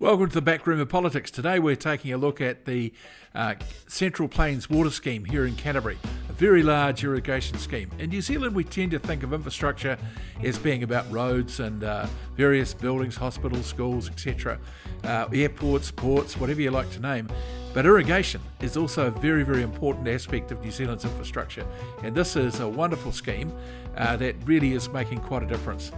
Welcome 0.00 0.28
to 0.28 0.34
the 0.34 0.40
back 0.40 0.66
room 0.66 0.80
of 0.80 0.88
politics. 0.88 1.30
Today 1.30 1.58
we're 1.58 1.76
taking 1.76 2.10
a 2.14 2.16
look 2.16 2.40
at 2.40 2.64
the 2.64 2.90
uh, 3.34 3.56
Central 3.86 4.30
Plains 4.30 4.70
Water 4.70 4.88
Scheme 4.88 5.26
here 5.26 5.44
in 5.44 5.56
Canterbury, 5.56 5.98
a 6.26 6.32
very 6.32 6.62
large 6.62 7.04
irrigation 7.04 7.58
scheme. 7.58 7.90
In 7.98 8.08
New 8.08 8.22
Zealand, 8.22 8.54
we 8.54 8.64
tend 8.64 8.92
to 8.92 8.98
think 8.98 9.22
of 9.22 9.34
infrastructure 9.34 9.98
as 10.42 10.58
being 10.58 10.84
about 10.84 11.04
roads 11.12 11.60
and 11.60 11.84
uh, 11.84 12.06
various 12.34 12.72
buildings, 12.72 13.14
hospitals, 13.14 13.66
schools, 13.66 14.08
etc., 14.08 14.58
uh, 15.04 15.26
airports, 15.34 15.90
ports, 15.90 16.34
whatever 16.38 16.62
you 16.62 16.70
like 16.70 16.90
to 16.92 17.00
name. 17.00 17.28
But 17.72 17.86
irrigation 17.86 18.40
is 18.60 18.76
also 18.76 19.06
a 19.06 19.10
very, 19.10 19.44
very 19.44 19.62
important 19.62 20.08
aspect 20.08 20.50
of 20.50 20.60
New 20.60 20.72
Zealand's 20.72 21.04
infrastructure, 21.04 21.64
and 22.02 22.14
this 22.14 22.34
is 22.34 22.58
a 22.58 22.68
wonderful 22.68 23.12
scheme 23.12 23.52
uh, 23.96 24.16
that 24.16 24.34
really 24.44 24.72
is 24.72 24.88
making 24.88 25.20
quite 25.20 25.44
a 25.44 25.46
difference. 25.46 25.92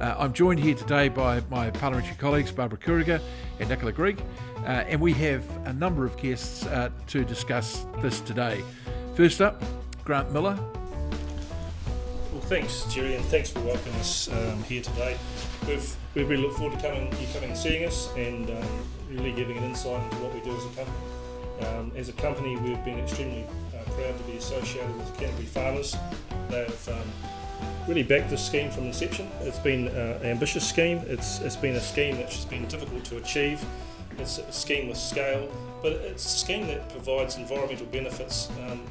Uh, 0.00 0.14
I'm 0.18 0.32
joined 0.32 0.60
here 0.60 0.74
today 0.74 1.10
by 1.10 1.42
my 1.50 1.70
parliamentary 1.70 2.16
colleagues 2.16 2.50
Barbara 2.50 2.78
Kuriger 2.78 3.20
and 3.60 3.68
Nicola 3.68 3.92
Grigg, 3.92 4.22
uh, 4.60 4.84
and 4.88 4.98
we 5.00 5.12
have 5.14 5.44
a 5.66 5.72
number 5.72 6.06
of 6.06 6.16
guests 6.16 6.64
uh, 6.64 6.88
to 7.08 7.24
discuss 7.24 7.84
this 8.00 8.20
today. 8.20 8.64
First 9.14 9.42
up, 9.42 9.62
Grant 10.04 10.32
Miller. 10.32 10.58
Well, 12.32 12.40
thanks, 12.42 12.84
Gerry, 12.84 13.16
and 13.16 13.24
thanks 13.26 13.50
for 13.50 13.60
welcoming 13.60 13.98
us 13.98 14.32
um, 14.32 14.62
here 14.62 14.80
today. 14.80 15.18
We've, 15.66 15.94
we 16.14 16.22
really 16.22 16.42
look 16.42 16.54
forward 16.54 16.78
to 16.78 16.88
coming, 16.88 17.12
you 17.20 17.26
coming 17.34 17.50
and 17.50 17.58
seeing 17.58 17.84
us 17.84 18.08
and 18.16 18.48
um, 18.48 18.88
really 19.10 19.32
giving 19.32 19.56
an 19.58 19.64
insight 19.64 20.02
into 20.04 20.16
what 20.16 20.34
we 20.34 20.40
do 20.40 20.56
as 20.56 20.64
a 20.64 20.68
company. 20.68 20.98
Um, 21.60 21.92
as 21.96 22.08
a 22.08 22.12
company, 22.12 22.56
we've 22.56 22.84
been 22.84 22.98
extremely 22.98 23.44
uh, 23.74 23.90
proud 23.90 24.16
to 24.16 24.24
be 24.24 24.36
associated 24.36 24.94
with 24.96 25.16
Canterbury 25.18 25.46
Farmers. 25.46 25.96
They've 26.50 26.88
um, 26.88 27.08
really 27.88 28.02
backed 28.02 28.30
this 28.30 28.44
scheme 28.44 28.70
from 28.70 28.84
inception. 28.84 29.28
It's 29.40 29.58
been 29.58 29.88
uh, 29.88 30.18
an 30.20 30.26
ambitious 30.26 30.68
scheme. 30.68 30.98
It's, 31.06 31.40
it's 31.40 31.56
been 31.56 31.76
a 31.76 31.80
scheme 31.80 32.18
which 32.18 32.36
has 32.36 32.44
been 32.44 32.66
difficult 32.68 33.04
to 33.06 33.16
achieve. 33.16 33.64
It's 34.18 34.38
a 34.38 34.52
scheme 34.52 34.88
with 34.88 34.98
scale, 34.98 35.48
but 35.82 35.92
it's 35.92 36.24
a 36.24 36.38
scheme 36.38 36.66
that 36.68 36.88
provides 36.90 37.36
environmental 37.36 37.86
benefits 37.86 38.50
um, 38.68 38.82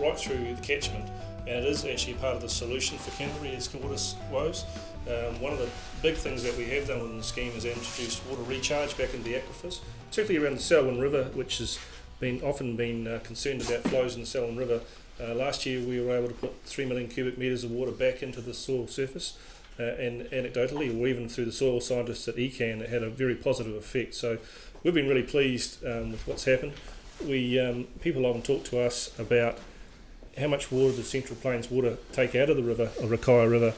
right 0.00 0.18
through 0.18 0.54
the 0.54 0.60
catchment. 0.60 1.10
And 1.46 1.64
it 1.64 1.64
is 1.64 1.84
actually 1.84 2.14
part 2.14 2.36
of 2.36 2.42
the 2.42 2.48
solution 2.48 2.98
for 2.98 3.10
Canterbury's 3.12 3.72
water 3.74 3.96
woes. 4.30 4.64
Um, 5.08 5.40
one 5.40 5.52
of 5.52 5.58
the 5.58 5.68
big 6.00 6.14
things 6.14 6.42
that 6.44 6.56
we 6.56 6.64
have 6.70 6.86
done 6.86 7.00
within 7.00 7.18
the 7.18 7.24
scheme 7.24 7.52
is 7.56 7.64
introduced 7.64 8.24
water 8.26 8.42
recharge 8.42 8.96
back 8.96 9.14
into 9.14 9.28
the 9.28 9.34
aquifers, 9.34 9.80
particularly 10.08 10.44
around 10.44 10.56
the 10.56 10.62
Selwyn 10.62 11.00
River, 11.00 11.24
which 11.34 11.58
has 11.58 11.78
been 12.20 12.40
often 12.42 12.76
been 12.76 13.08
uh, 13.08 13.18
concerned 13.24 13.62
about 13.62 13.82
flows 13.82 14.14
in 14.14 14.20
the 14.20 14.26
Selwyn 14.26 14.56
River 14.56 14.80
uh, 15.20 15.34
last 15.34 15.66
year 15.66 15.80
we 15.86 16.00
were 16.00 16.16
able 16.16 16.28
to 16.28 16.34
put 16.34 16.62
3 16.64 16.86
million 16.86 17.08
cubic 17.08 17.38
metres 17.38 17.64
of 17.64 17.70
water 17.70 17.92
back 17.92 18.22
into 18.22 18.40
the 18.40 18.54
soil 18.54 18.86
surface 18.86 19.36
uh, 19.78 19.82
and 19.82 20.22
anecdotally 20.26 20.88
or 20.98 21.06
even 21.06 21.28
through 21.28 21.44
the 21.44 21.52
soil 21.52 21.80
scientists 21.80 22.26
at 22.28 22.36
ECAN 22.36 22.80
it 22.80 22.88
had 22.88 23.02
a 23.02 23.10
very 23.10 23.34
positive 23.34 23.74
effect. 23.74 24.14
So 24.14 24.38
we've 24.82 24.94
been 24.94 25.08
really 25.08 25.22
pleased 25.22 25.84
um, 25.84 26.12
with 26.12 26.26
what's 26.26 26.44
happened. 26.44 26.72
We 27.24 27.60
um, 27.60 27.84
People 28.00 28.26
often 28.26 28.42
talk 28.42 28.64
to 28.64 28.80
us 28.80 29.16
about 29.18 29.58
how 30.38 30.48
much 30.48 30.72
water 30.72 30.92
the 30.92 31.02
Central 31.02 31.36
Plains 31.36 31.70
water 31.70 31.98
take 32.12 32.34
out 32.34 32.48
of 32.48 32.56
the 32.56 32.62
river, 32.62 32.90
or 33.00 33.06
Rakaia 33.06 33.50
River, 33.50 33.74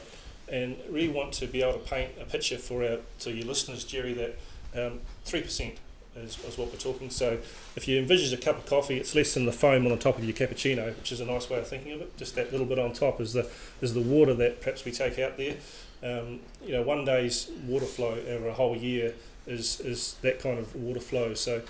and 0.47 0.77
really 0.89 1.09
want 1.09 1.33
to 1.33 1.47
be 1.47 1.61
able 1.61 1.73
to 1.73 1.79
paint 1.79 2.11
a 2.21 2.25
picture 2.25 2.57
for 2.57 2.83
our 2.83 2.99
to 3.19 3.31
your 3.31 3.45
listeners, 3.45 3.83
Gerry, 3.83 4.13
that 4.13 4.37
um, 4.75 4.99
3% 5.25 5.75
is, 6.15 6.43
is 6.43 6.57
what 6.57 6.71
we're 6.71 6.77
talking. 6.77 7.09
So 7.09 7.39
if 7.75 7.87
you 7.87 7.99
envisage 7.99 8.37
a 8.37 8.41
cup 8.41 8.57
of 8.57 8.65
coffee, 8.65 8.97
it's 8.97 9.15
less 9.15 9.33
than 9.33 9.45
the 9.45 9.51
foam 9.51 9.85
on 9.85 9.91
the 9.91 9.97
top 9.97 10.17
of 10.17 10.23
your 10.23 10.35
cappuccino, 10.35 10.95
which 10.97 11.11
is 11.11 11.19
a 11.19 11.25
nice 11.25 11.49
way 11.49 11.59
of 11.59 11.67
thinking 11.67 11.93
of 11.93 12.01
it. 12.01 12.17
Just 12.17 12.35
that 12.35 12.51
little 12.51 12.67
bit 12.67 12.79
on 12.79 12.93
top 12.93 13.19
is 13.19 13.33
the 13.33 13.49
is 13.81 13.93
the 13.93 14.01
water 14.01 14.33
that 14.35 14.61
perhaps 14.61 14.85
we 14.85 14.91
take 14.91 15.19
out 15.19 15.37
there. 15.37 15.55
Um, 16.03 16.41
you 16.63 16.73
know, 16.73 16.81
one 16.81 17.05
day's 17.05 17.49
water 17.67 17.85
flow 17.85 18.17
over 18.27 18.47
a 18.47 18.53
whole 18.53 18.75
year 18.75 19.13
is 19.47 19.79
is 19.81 20.15
that 20.21 20.39
kind 20.39 20.59
of 20.59 20.75
water 20.75 20.99
flow. 20.99 21.33
So 21.33 21.61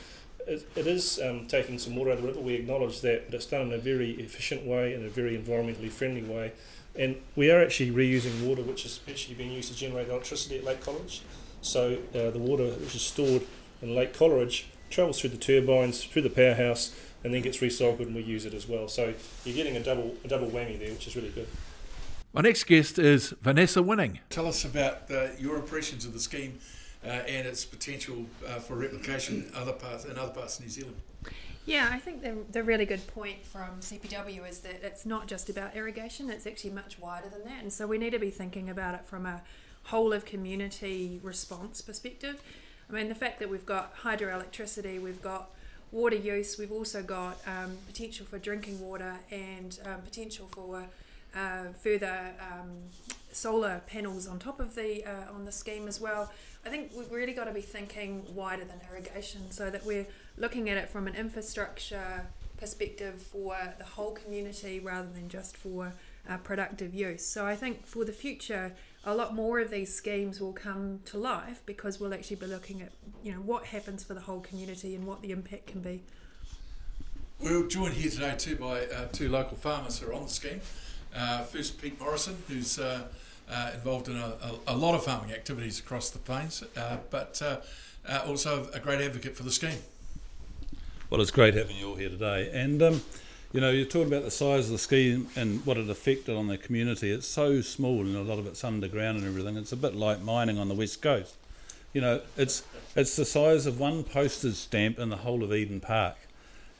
it, 0.47 0.67
it 0.75 0.87
is 0.87 1.19
um, 1.23 1.47
taking 1.47 1.79
some 1.79 1.95
water 1.95 2.11
out 2.11 2.17
of 2.17 2.21
the 2.23 2.27
river. 2.27 2.39
We 2.39 2.53
acknowledge 2.53 3.01
that, 3.01 3.25
but 3.25 3.35
it's 3.35 3.45
done 3.45 3.61
in 3.61 3.73
a 3.73 3.77
very 3.77 4.11
efficient 4.11 4.65
way 4.65 4.93
and 4.93 5.05
a 5.05 5.09
very 5.09 5.37
environmentally 5.37 5.89
friendly 5.89 6.21
way. 6.21 6.53
And 6.97 7.17
we 7.35 7.51
are 7.51 7.61
actually 7.61 7.91
reusing 7.91 8.47
water 8.47 8.61
which 8.61 8.85
is 8.85 8.99
actually 9.09 9.35
being 9.35 9.51
used 9.51 9.71
to 9.71 9.77
generate 9.77 10.07
electricity 10.07 10.57
at 10.57 10.63
Lake 10.63 10.81
Coleridge. 10.81 11.21
So 11.61 11.97
uh, 12.13 12.29
the 12.29 12.39
water 12.39 12.65
which 12.65 12.95
is 12.95 13.01
stored 13.01 13.43
in 13.81 13.95
Lake 13.95 14.13
Coleridge 14.13 14.67
travels 14.89 15.19
through 15.19 15.31
the 15.31 15.37
turbines, 15.37 16.03
through 16.03 16.21
the 16.21 16.29
powerhouse, 16.29 16.95
and 17.23 17.33
then 17.33 17.41
gets 17.41 17.57
recycled 17.57 18.01
and 18.01 18.15
we 18.15 18.21
use 18.21 18.45
it 18.45 18.53
as 18.53 18.67
well. 18.67 18.87
So 18.87 19.13
you're 19.43 19.55
getting 19.55 19.75
a 19.75 19.83
double 19.83 20.15
a 20.23 20.27
double 20.27 20.47
whammy 20.47 20.79
there, 20.79 20.91
which 20.91 21.07
is 21.07 21.15
really 21.15 21.29
good. 21.29 21.47
My 22.33 22.41
next 22.41 22.65
guest 22.65 22.99
is 22.99 23.33
Vanessa 23.41 23.81
Winning. 23.81 24.19
Tell 24.29 24.47
us 24.47 24.65
about 24.65 25.09
uh, 25.09 25.27
your 25.39 25.55
impressions 25.55 26.05
of 26.05 26.13
the 26.13 26.19
scheme 26.19 26.59
uh, 27.03 27.07
and 27.07 27.47
its 27.47 27.65
potential 27.65 28.25
uh, 28.47 28.59
for 28.59 28.75
replication 28.75 29.47
in 29.47 29.55
other 29.55 29.73
parts 29.73 30.05
in 30.05 30.17
other 30.17 30.33
parts 30.33 30.59
of 30.59 30.65
New 30.65 30.71
Zealand. 30.71 30.95
Yeah, 31.65 31.89
I 31.91 31.97
think 31.97 32.21
the, 32.21 32.37
the 32.51 32.63
really 32.63 32.85
good 32.85 33.05
point 33.07 33.43
from 33.43 33.79
CPW 33.79 34.47
is 34.47 34.59
that 34.59 34.83
it's 34.83 35.05
not 35.05 35.27
just 35.27 35.49
about 35.49 35.75
irrigation, 35.75 36.29
it's 36.29 36.45
actually 36.45 36.69
much 36.69 36.99
wider 36.99 37.27
than 37.27 37.43
that. 37.45 37.63
And 37.63 37.73
so 37.73 37.87
we 37.87 37.97
need 37.97 38.11
to 38.11 38.19
be 38.19 38.29
thinking 38.29 38.69
about 38.69 38.93
it 38.93 39.05
from 39.05 39.25
a 39.25 39.41
whole 39.85 40.13
of 40.13 40.25
community 40.25 41.19
response 41.23 41.81
perspective. 41.81 42.41
I 42.87 42.93
mean, 42.93 43.09
the 43.09 43.15
fact 43.15 43.39
that 43.39 43.49
we've 43.49 43.65
got 43.65 43.95
hydroelectricity, 43.97 45.01
we've 45.01 45.23
got 45.23 45.49
water 45.91 46.15
use, 46.15 46.59
we've 46.59 46.71
also 46.71 47.01
got 47.01 47.37
um, 47.47 47.77
potential 47.87 48.27
for 48.27 48.37
drinking 48.37 48.79
water 48.79 49.15
and 49.31 49.79
um, 49.85 50.01
potential 50.01 50.47
for 50.51 50.85
uh, 51.35 51.65
further 51.81 52.33
um, 52.39 52.69
solar 53.31 53.81
panels 53.87 54.27
on 54.27 54.37
top 54.39 54.59
of 54.59 54.75
the 54.75 55.03
uh, 55.03 55.33
on 55.33 55.45
the 55.45 55.51
scheme 55.51 55.87
as 55.87 55.99
well. 55.99 56.31
I 56.65 56.69
think 56.69 56.91
we've 56.95 57.11
really 57.11 57.33
got 57.33 57.45
to 57.45 57.51
be 57.51 57.61
thinking 57.61 58.23
wider 58.33 58.65
than 58.65 58.79
irrigation, 58.89 59.51
so 59.51 59.69
that 59.69 59.85
we're 59.85 60.05
looking 60.37 60.69
at 60.69 60.77
it 60.77 60.89
from 60.89 61.07
an 61.07 61.15
infrastructure 61.15 62.27
perspective 62.57 63.21
for 63.21 63.55
the 63.77 63.83
whole 63.83 64.11
community 64.11 64.79
rather 64.79 65.09
than 65.09 65.29
just 65.29 65.57
for 65.57 65.93
uh, 66.29 66.37
productive 66.37 66.93
use. 66.93 67.25
So 67.25 67.45
I 67.45 67.55
think 67.55 67.85
for 67.85 68.05
the 68.05 68.11
future, 68.11 68.73
a 69.03 69.13
lot 69.13 69.35
more 69.35 69.59
of 69.59 69.69
these 69.69 69.93
schemes 69.93 70.41
will 70.41 70.53
come 70.53 71.01
to 71.05 71.17
life 71.17 71.61
because 71.65 71.99
we'll 71.99 72.13
actually 72.13 72.37
be 72.37 72.47
looking 72.47 72.81
at 72.81 72.91
you 73.23 73.31
know 73.31 73.39
what 73.39 73.65
happens 73.65 74.03
for 74.03 74.13
the 74.13 74.21
whole 74.21 74.39
community 74.39 74.95
and 74.95 75.05
what 75.05 75.21
the 75.21 75.31
impact 75.31 75.67
can 75.67 75.81
be. 75.81 76.03
We're 77.39 77.67
joined 77.67 77.93
here 77.93 78.09
today 78.09 78.33
too 78.37 78.55
by 78.55 78.85
uh, 78.85 79.07
two 79.11 79.29
local 79.29 79.57
farmers 79.57 79.99
who 79.99 80.09
are 80.09 80.13
on 80.13 80.23
the 80.23 80.29
scheme. 80.29 80.61
Uh, 81.15 81.43
first, 81.43 81.81
Pete 81.81 81.99
Morrison, 81.99 82.37
who's 82.47 82.79
uh, 82.79 83.03
uh 83.47 83.71
involved 83.75 84.07
in 84.07 84.17
a, 84.17 84.33
a, 84.41 84.73
a, 84.73 84.75
lot 84.75 84.95
of 84.95 85.03
farming 85.05 85.31
activities 85.31 85.79
across 85.79 86.09
the 86.09 86.17
plains, 86.17 86.63
uh, 86.75 86.97
but 87.11 87.41
also 88.25 88.67
a 88.73 88.79
great 88.79 89.01
advocate 89.01 89.35
for 89.37 89.43
the 89.43 89.51
scheme. 89.51 89.79
Well, 91.15 91.21
it's 91.21 91.31
great 91.31 91.53
having 91.53 91.77
you 91.77 91.91
all 91.91 91.95
here 91.95 92.09
today, 92.09 92.49
and. 92.51 92.83
Um, 92.83 93.01
you 93.53 93.61
know, 93.61 93.71
you're 93.71 93.85
talking 93.85 94.09
about 94.09 94.25
the 94.25 94.31
size 94.31 94.65
of 94.65 94.73
the 94.73 94.77
scheme 94.77 95.29
and 95.37 95.65
what 95.65 95.77
it 95.77 95.89
affected 95.89 96.35
on 96.35 96.47
the 96.47 96.57
community. 96.57 97.09
It's 97.09 97.25
so 97.25 97.61
small, 97.61 98.01
and 98.01 98.13
a 98.13 98.21
lot 98.21 98.37
of 98.37 98.45
it's 98.47 98.65
underground 98.65 99.19
and 99.19 99.25
everything. 99.25 99.55
It's 99.55 99.71
a 99.71 99.77
bit 99.77 99.95
like 99.95 100.21
mining 100.21 100.57
on 100.57 100.67
the 100.67 100.73
west 100.73 101.01
coast. 101.01 101.37
You 101.93 102.01
know, 102.01 102.21
it's 102.35 102.63
it's 102.97 103.15
the 103.15 103.23
size 103.23 103.65
of 103.65 103.79
one 103.79 104.03
postage 104.03 104.55
stamp 104.55 104.99
in 104.99 105.07
the 105.07 105.15
whole 105.15 105.41
of 105.41 105.53
Eden 105.53 105.79
Park. 105.79 106.17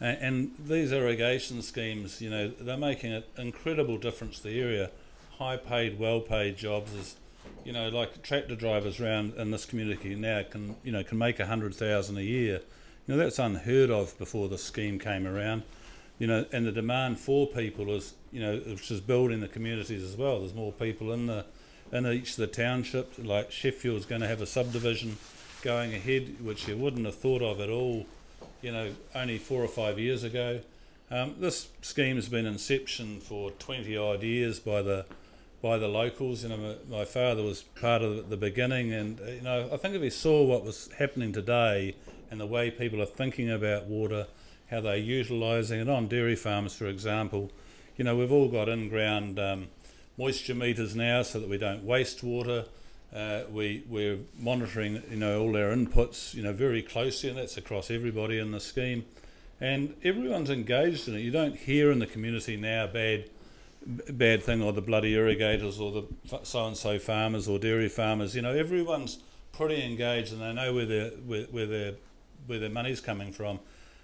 And, 0.02 0.18
and 0.18 0.52
these 0.60 0.92
irrigation 0.92 1.62
schemes, 1.62 2.20
you 2.20 2.30
know, 2.30 2.50
they're 2.50 2.76
making 2.76 3.14
an 3.14 3.24
incredible 3.38 3.98
difference 3.98 4.40
to 4.40 4.50
the 4.50 4.60
area. 4.60 4.92
High 5.40 5.56
paid, 5.56 5.98
well 5.98 6.20
paid 6.20 6.58
jobs 6.58 6.94
is, 6.94 7.16
you 7.64 7.72
know, 7.72 7.88
like 7.88 8.22
tractor 8.22 8.58
drivers 8.58 9.00
around 9.00 9.36
in 9.36 9.52
this 9.52 9.64
community 9.64 10.14
now 10.14 10.44
can, 10.44 10.76
you 10.84 10.92
know, 10.92 11.06
can 11.06 11.18
make 11.18 11.40
a 11.40 11.46
hundred 11.46 11.74
thousand 11.74 12.18
a 12.18 12.24
year. 12.24 12.60
You 13.08 13.16
know, 13.16 13.18
that's 13.18 13.40
unheard 13.40 13.90
of 13.90 14.18
before 14.18 14.48
the 14.50 14.58
scheme 14.58 15.00
came 15.00 15.28
around 15.28 15.64
you 16.18 16.28
know, 16.28 16.46
and 16.52 16.66
the 16.66 16.72
demand 16.72 17.20
for 17.20 17.48
people 17.48 17.92
is, 17.94 18.14
you 18.32 18.40
know, 18.40 18.58
which 18.58 18.90
is 18.90 19.02
building 19.02 19.42
the 19.42 19.48
communities 19.48 20.04
as 20.04 20.16
well. 20.16 20.40
There's 20.40 20.54
more 20.54 20.72
people 20.72 21.12
in 21.12 21.28
the 21.28 21.46
in 21.92 22.06
each 22.08 22.32
of 22.32 22.38
the 22.38 22.48
townships. 22.48 23.20
Like 23.20 23.52
Sheffield's 23.52 24.06
going 24.06 24.22
to 24.22 24.28
have 24.28 24.42
a 24.42 24.46
subdivision 24.46 25.18
going 25.62 25.94
ahead, 25.94 26.44
which 26.44 26.68
you 26.68 26.78
wouldn't 26.78 27.06
have 27.06 27.16
thought 27.16 27.42
of 27.42 27.60
at 27.60 27.70
all, 27.70 28.06
you 28.62 28.72
know, 28.72 28.92
only 29.14 29.38
four 29.38 29.64
or 29.64 29.68
five 29.68 30.00
years 30.00 30.24
ago. 30.24 30.62
Um, 31.12 31.36
this 31.40 31.70
scheme 31.82 32.16
has 32.16 32.30
been 32.30 32.46
inception 32.46 33.20
for 33.20 33.52
20 33.52 33.96
odd 33.96 34.24
years 34.24 34.60
by 34.60 34.82
the 34.82 35.06
by 35.62 35.78
the 35.78 35.88
locals. 35.88 36.44
You 36.44 36.50
know, 36.50 36.58
my, 36.58 37.00
my 37.00 37.06
father 37.06 37.44
was 37.44 37.64
part 37.64 38.02
of 38.02 38.30
the 38.30 38.38
beginning, 38.38 38.94
and 38.94 39.20
you 39.20 39.42
know, 39.42 39.70
I 39.72 39.78
think 39.78 39.96
if 39.96 40.02
he 40.02 40.10
saw 40.10 40.44
what 40.44 40.64
was 40.64 40.90
happening 40.98 41.34
today 41.34 41.96
and 42.30 42.40
the 42.40 42.46
way 42.46 42.72
people 42.72 43.02
are 43.02 43.06
thinking 43.08 43.50
about 43.50 43.86
water 43.86 44.28
how 44.72 44.82
they're 44.82 44.98
utilising 44.98 45.80
it 45.80 45.90
on 45.90 46.08
dairy 46.08 46.36
farms, 46.36 46.76
for 46.76 46.88
example. 46.88 47.52
You 47.98 48.04
know, 48.04 48.16
we've 48.16 48.32
all 48.32 48.50
got 48.50 48.68
in-ground 48.68 49.40
um, 49.40 49.68
moisture 50.18 50.56
meters 50.56 50.96
now 50.96 51.22
so 51.22 51.40
that 51.40 51.50
we 51.50 51.58
don't 51.58 51.84
waste 51.84 52.24
water. 52.24 52.66
Uh, 53.16 53.44
we, 53.50 53.84
we're 53.88 54.18
monitoring, 54.38 55.02
you 55.10 55.18
know, 55.18 55.42
all 55.42 55.56
our 55.56 55.74
inputs, 55.74 56.34
you 56.34 56.44
know, 56.44 56.52
very 56.52 56.82
closely, 56.82 57.30
and 57.30 57.38
that's 57.38 57.58
across 57.58 57.92
everybody 57.92 58.40
in 58.40 58.52
the 58.52 58.60
scheme. 58.60 59.06
And 59.62 59.96
everyone's 60.04 60.50
engaged 60.50 61.08
in 61.08 61.16
it. 61.16 61.20
You 61.20 61.32
don't 61.32 61.56
hear 61.56 61.92
in 61.92 62.00
the 62.00 62.08
community 62.08 62.58
now 62.58 62.88
bad, 62.88 63.30
bad 63.86 64.44
thing 64.44 64.62
or 64.62 64.74
the 64.74 64.82
bloody 64.82 65.14
irrigators 65.14 65.80
or 65.80 65.92
the 65.92 66.04
so 66.44 66.68
and 66.68 66.76
so 66.76 67.00
farmers 67.00 67.48
or 67.48 67.58
dairy 67.58 67.88
farmers. 67.88 68.36
You 68.36 68.42
know, 68.42 68.52
everyone's 68.52 69.20
pretty 69.54 69.82
engaged 69.82 70.34
and 70.34 70.42
they 70.42 70.52
know 70.52 70.74
where 70.74 70.86
their 70.86 71.10
where, 71.12 71.44
where 71.44 71.66
their 71.66 71.94
where 72.48 72.60
their 72.60 72.70
money's 72.70 73.02
coming 73.02 73.32
from, 73.32 73.60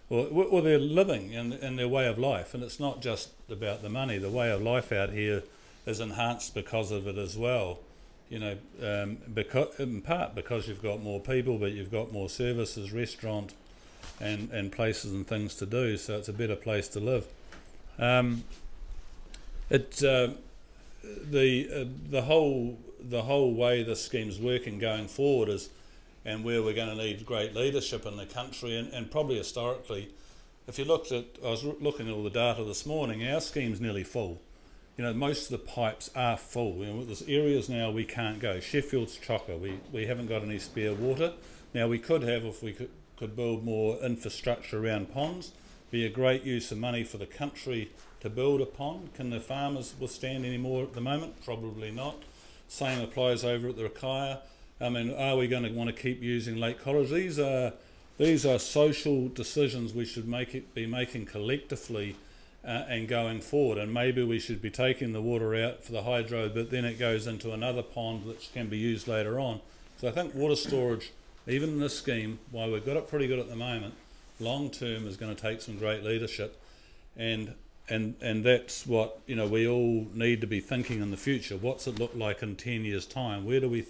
or 0.09 0.27
or 0.27 0.61
their 0.61 0.79
living 0.79 1.35
and 1.35 1.53
and 1.53 1.77
their 1.77 1.87
way 1.87 2.07
of 2.07 2.17
life. 2.17 2.53
And 2.53 2.63
it's 2.63 2.79
not 2.79 3.01
just 3.01 3.29
about 3.49 3.81
the 3.81 3.89
money. 3.89 4.17
The 4.17 4.29
way 4.29 4.51
of 4.51 4.61
life 4.61 4.91
out 4.91 5.11
here 5.11 5.43
is 5.85 5.99
enhanced 5.99 6.53
because 6.53 6.91
of 6.91 7.07
it 7.07 7.17
as 7.17 7.37
well. 7.37 7.79
You 8.29 8.39
know, 8.39 8.57
um, 8.81 9.17
because 9.33 9.77
in 9.79 10.01
part 10.01 10.35
because 10.35 10.67
you've 10.67 10.81
got 10.81 11.01
more 11.01 11.19
people, 11.19 11.57
but 11.57 11.71
you've 11.73 11.91
got 11.91 12.11
more 12.11 12.29
services, 12.29 12.91
restaurant, 12.91 13.53
and 14.19 14.49
and 14.51 14.71
places 14.71 15.11
and 15.11 15.27
things 15.27 15.55
to 15.55 15.65
do. 15.65 15.97
So 15.97 16.17
it's 16.17 16.29
a 16.29 16.33
better 16.33 16.55
place 16.55 16.87
to 16.89 16.99
live. 16.99 17.27
Um, 17.99 18.43
it 19.69 20.03
uh, 20.03 20.29
the 21.03 21.69
uh, 21.73 21.85
the 22.09 22.23
whole 22.23 22.77
the 22.99 23.23
whole 23.23 23.53
way 23.53 23.83
the 23.83 23.95
scheme's 23.95 24.39
working 24.39 24.79
going 24.79 25.07
forward 25.07 25.49
is, 25.49 25.69
and 26.25 26.43
where 26.43 26.61
we're 26.61 26.73
going 26.73 26.95
to 26.95 27.03
need 27.03 27.25
great 27.25 27.55
leadership 27.55 28.05
in 28.05 28.17
the 28.17 28.25
country, 28.25 28.77
and, 28.77 28.91
and 28.93 29.09
probably 29.09 29.37
historically, 29.37 30.09
if 30.67 30.77
you 30.77 30.85
looked 30.85 31.11
at, 31.11 31.25
I 31.43 31.49
was 31.49 31.63
looking 31.63 32.07
at 32.07 32.13
all 32.13 32.23
the 32.23 32.29
data 32.29 32.63
this 32.63 32.85
morning, 32.85 33.27
our 33.27 33.41
scheme's 33.41 33.81
nearly 33.81 34.03
full. 34.03 34.41
You 34.97 35.05
know, 35.05 35.13
most 35.13 35.51
of 35.51 35.59
the 35.59 35.65
pipes 35.65 36.11
are 36.15 36.37
full. 36.37 36.75
You 36.75 36.85
know, 36.85 37.05
there's 37.05 37.23
areas 37.23 37.69
now 37.69 37.91
we 37.91 38.05
can't 38.05 38.39
go. 38.39 38.59
Sheffield's 38.59 39.17
chocker. 39.17 39.59
We 39.59 39.79
we 39.91 40.05
haven't 40.05 40.27
got 40.27 40.43
any 40.43 40.59
spare 40.59 40.93
water. 40.93 41.33
Now 41.73 41.87
we 41.87 41.97
could 41.97 42.23
have 42.23 42.45
if 42.45 42.61
we 42.61 42.73
could 42.73 42.89
could 43.15 43.35
build 43.35 43.63
more 43.63 43.97
infrastructure 43.97 44.83
around 44.83 45.11
ponds. 45.11 45.51
Be 45.91 46.05
a 46.05 46.09
great 46.09 46.43
use 46.43 46.71
of 46.71 46.77
money 46.77 47.03
for 47.03 47.17
the 47.17 47.25
country 47.25 47.91
to 48.19 48.29
build 48.29 48.61
a 48.61 48.65
pond. 48.65 49.13
Can 49.13 49.29
the 49.29 49.39
farmers 49.39 49.93
withstand 49.99 50.45
any 50.45 50.57
more 50.57 50.83
at 50.83 50.93
the 50.93 51.01
moment? 51.01 51.43
Probably 51.43 51.91
not. 51.91 52.23
Same 52.67 53.01
applies 53.01 53.43
over 53.43 53.69
at 53.69 53.77
the 53.77 53.83
Rakaia. 53.83 54.39
I 54.81 54.89
mean, 54.89 55.13
are 55.13 55.37
we 55.37 55.47
going 55.47 55.63
to 55.63 55.69
want 55.69 55.95
to 55.95 56.01
keep 56.01 56.21
using 56.21 56.57
Lake 56.57 56.79
Coleridge? 56.79 57.09
These 57.09 57.39
are 57.39 57.73
these 58.17 58.45
are 58.45 58.59
social 58.59 59.29
decisions 59.29 59.93
we 59.93 60.05
should 60.05 60.27
make 60.27 60.53
it 60.53 60.75
be 60.75 60.85
making 60.85 61.25
collectively 61.25 62.15
uh, 62.63 62.85
and 62.87 63.07
going 63.07 63.41
forward. 63.41 63.77
And 63.77 63.93
maybe 63.93 64.23
we 64.23 64.39
should 64.39 64.61
be 64.61 64.69
taking 64.69 65.13
the 65.13 65.21
water 65.21 65.55
out 65.55 65.83
for 65.83 65.91
the 65.91 66.03
hydro, 66.03 66.49
but 66.49 66.69
then 66.71 66.85
it 66.85 66.99
goes 66.99 67.25
into 67.27 67.51
another 67.51 67.81
pond 67.81 68.25
which 68.25 68.53
can 68.53 68.67
be 68.67 68.77
used 68.77 69.07
later 69.07 69.39
on. 69.39 69.61
So 69.99 70.07
I 70.07 70.11
think 70.11 70.35
water 70.35 70.55
storage, 70.55 71.11
even 71.47 71.69
in 71.69 71.79
this 71.79 71.97
scheme, 71.97 72.39
while 72.51 72.71
we've 72.71 72.85
got 72.85 72.97
it 72.97 73.07
pretty 73.07 73.27
good 73.27 73.39
at 73.39 73.49
the 73.49 73.55
moment, 73.55 73.93
long 74.39 74.69
term 74.69 75.07
is 75.07 75.17
going 75.17 75.35
to 75.35 75.41
take 75.41 75.61
some 75.61 75.77
great 75.77 76.03
leadership. 76.03 76.59
And 77.17 77.53
and 77.89 78.15
and 78.21 78.43
that's 78.43 78.87
what 78.87 79.19
you 79.27 79.35
know 79.35 79.47
we 79.47 79.67
all 79.67 80.07
need 80.13 80.41
to 80.41 80.47
be 80.47 80.59
thinking 80.59 81.01
in 81.01 81.11
the 81.11 81.17
future. 81.17 81.57
What's 81.57 81.87
it 81.87 81.99
look 81.99 82.15
like 82.15 82.41
in 82.41 82.55
ten 82.55 82.85
years' 82.85 83.05
time? 83.05 83.45
Where 83.45 83.59
do 83.59 83.69
we, 83.69 83.85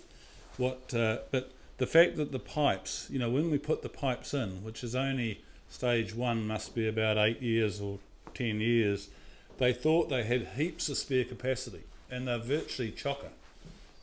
what? 0.58 0.94
Uh, 0.94 1.20
but 1.32 1.52
the 1.78 1.88
fact 1.88 2.18
that 2.18 2.32
the 2.32 2.40
pipes, 2.40 3.08
you 3.10 3.20
know, 3.20 3.30
when 3.30 3.52
we 3.52 3.58
put 3.58 3.82
the 3.82 3.90
pipes 3.90 4.34
in, 4.34 4.64
which 4.64 4.84
is 4.84 4.96
only 4.96 5.42
stage 5.70 6.14
one, 6.14 6.48
must 6.48 6.76
be 6.76 6.88
about 6.88 7.18
eight 7.18 7.42
years 7.42 7.82
or 7.82 8.00
ten 8.34 8.60
years, 8.60 9.10
they 9.58 9.74
thought 9.74 10.10
they 10.10 10.24
had 10.24 10.48
heaps 10.56 10.90
of 10.90 10.98
spare 10.98 11.24
capacity, 11.24 11.84
and 12.10 12.28
they're 12.28 12.38
virtually 12.38 12.92
chocker. 12.92 13.32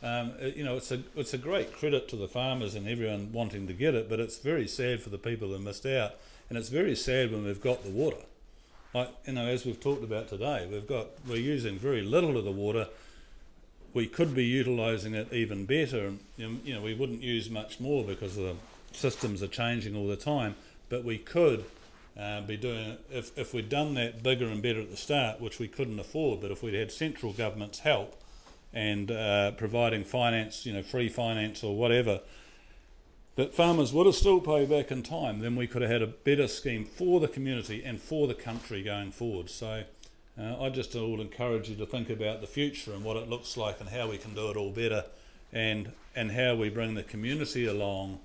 Um, 0.02 0.32
it, 0.38 0.56
you 0.56 0.64
know, 0.64 0.76
it's 0.76 0.92
a 0.92 1.02
it's 1.16 1.34
a 1.34 1.38
great 1.38 1.72
credit 1.72 2.08
to 2.08 2.16
the 2.16 2.28
farmers 2.28 2.74
and 2.74 2.88
everyone 2.88 3.32
wanting 3.32 3.66
to 3.66 3.72
get 3.72 3.94
it, 3.94 4.08
but 4.08 4.20
it's 4.20 4.38
very 4.38 4.68
sad 4.68 5.00
for 5.00 5.10
the 5.10 5.18
people 5.18 5.48
who 5.48 5.58
missed 5.58 5.86
out, 5.86 6.12
and 6.48 6.56
it's 6.56 6.68
very 6.68 6.94
sad 6.94 7.32
when 7.32 7.44
we've 7.44 7.62
got 7.62 7.84
the 7.84 7.90
water 7.90 8.24
like 8.94 9.10
you 9.26 9.34
know, 9.34 9.46
as 9.46 9.64
we've 9.64 9.80
talked 9.80 10.02
about 10.02 10.28
today, 10.28 10.66
we've 10.70 10.86
got 10.86 11.06
we're 11.26 11.36
using 11.36 11.78
very 11.78 12.02
little 12.02 12.36
of 12.36 12.44
the 12.44 12.52
water. 12.52 12.88
We 13.98 14.06
could 14.06 14.32
be 14.32 14.44
utilising 14.44 15.14
it 15.14 15.32
even 15.32 15.66
better. 15.66 16.12
You 16.36 16.60
know, 16.64 16.80
we 16.80 16.94
wouldn't 16.94 17.20
use 17.20 17.50
much 17.50 17.80
more 17.80 18.04
because 18.04 18.36
the 18.36 18.54
systems 18.92 19.42
are 19.42 19.48
changing 19.48 19.96
all 19.96 20.06
the 20.06 20.14
time. 20.14 20.54
But 20.88 21.02
we 21.02 21.18
could 21.18 21.64
uh, 22.16 22.42
be 22.42 22.56
doing 22.56 22.90
it 22.90 23.00
if 23.10 23.36
if 23.36 23.52
we'd 23.52 23.68
done 23.68 23.94
that 23.94 24.22
bigger 24.22 24.46
and 24.46 24.62
better 24.62 24.82
at 24.82 24.92
the 24.92 24.96
start, 24.96 25.40
which 25.40 25.58
we 25.58 25.66
couldn't 25.66 25.98
afford. 25.98 26.40
But 26.40 26.52
if 26.52 26.62
we'd 26.62 26.74
had 26.74 26.92
central 26.92 27.32
government's 27.32 27.80
help 27.80 28.14
and 28.72 29.10
uh, 29.10 29.50
providing 29.56 30.04
finance, 30.04 30.64
you 30.64 30.72
know, 30.72 30.84
free 30.84 31.08
finance 31.08 31.64
or 31.64 31.74
whatever 31.74 32.20
that 33.34 33.52
farmers 33.52 33.92
would 33.92 34.06
have 34.06 34.14
still 34.14 34.40
paid 34.40 34.70
back 34.70 34.92
in 34.92 35.02
time, 35.02 35.40
then 35.40 35.56
we 35.56 35.66
could 35.66 35.82
have 35.82 35.90
had 35.90 36.02
a 36.02 36.06
better 36.06 36.46
scheme 36.46 36.84
for 36.84 37.18
the 37.18 37.26
community 37.26 37.82
and 37.84 38.00
for 38.00 38.28
the 38.28 38.34
country 38.34 38.80
going 38.80 39.10
forward. 39.10 39.50
So 39.50 39.82
uh, 40.38 40.62
I 40.62 40.70
just 40.70 40.94
will 40.94 41.20
encourage 41.20 41.69
you 41.69 41.76
to 41.76 41.87
think 41.87 42.11
about 42.11 42.40
the 42.40 42.46
future 42.46 42.93
and 42.93 43.05
what 43.05 43.17
it 43.17 43.29
looks 43.29 43.56
like 43.56 43.81
and 43.81 43.88
how 43.88 44.08
we 44.08 44.19
can 44.19 44.35
do 44.35 44.50
it 44.50 44.56
all 44.56 44.70
better 44.70 45.05
and 45.52 45.93
and 46.14 46.32
how 46.32 46.55
we 46.55 46.69
bring 46.69 46.94
the 46.94 47.02
community 47.02 47.67
along, 47.67 48.19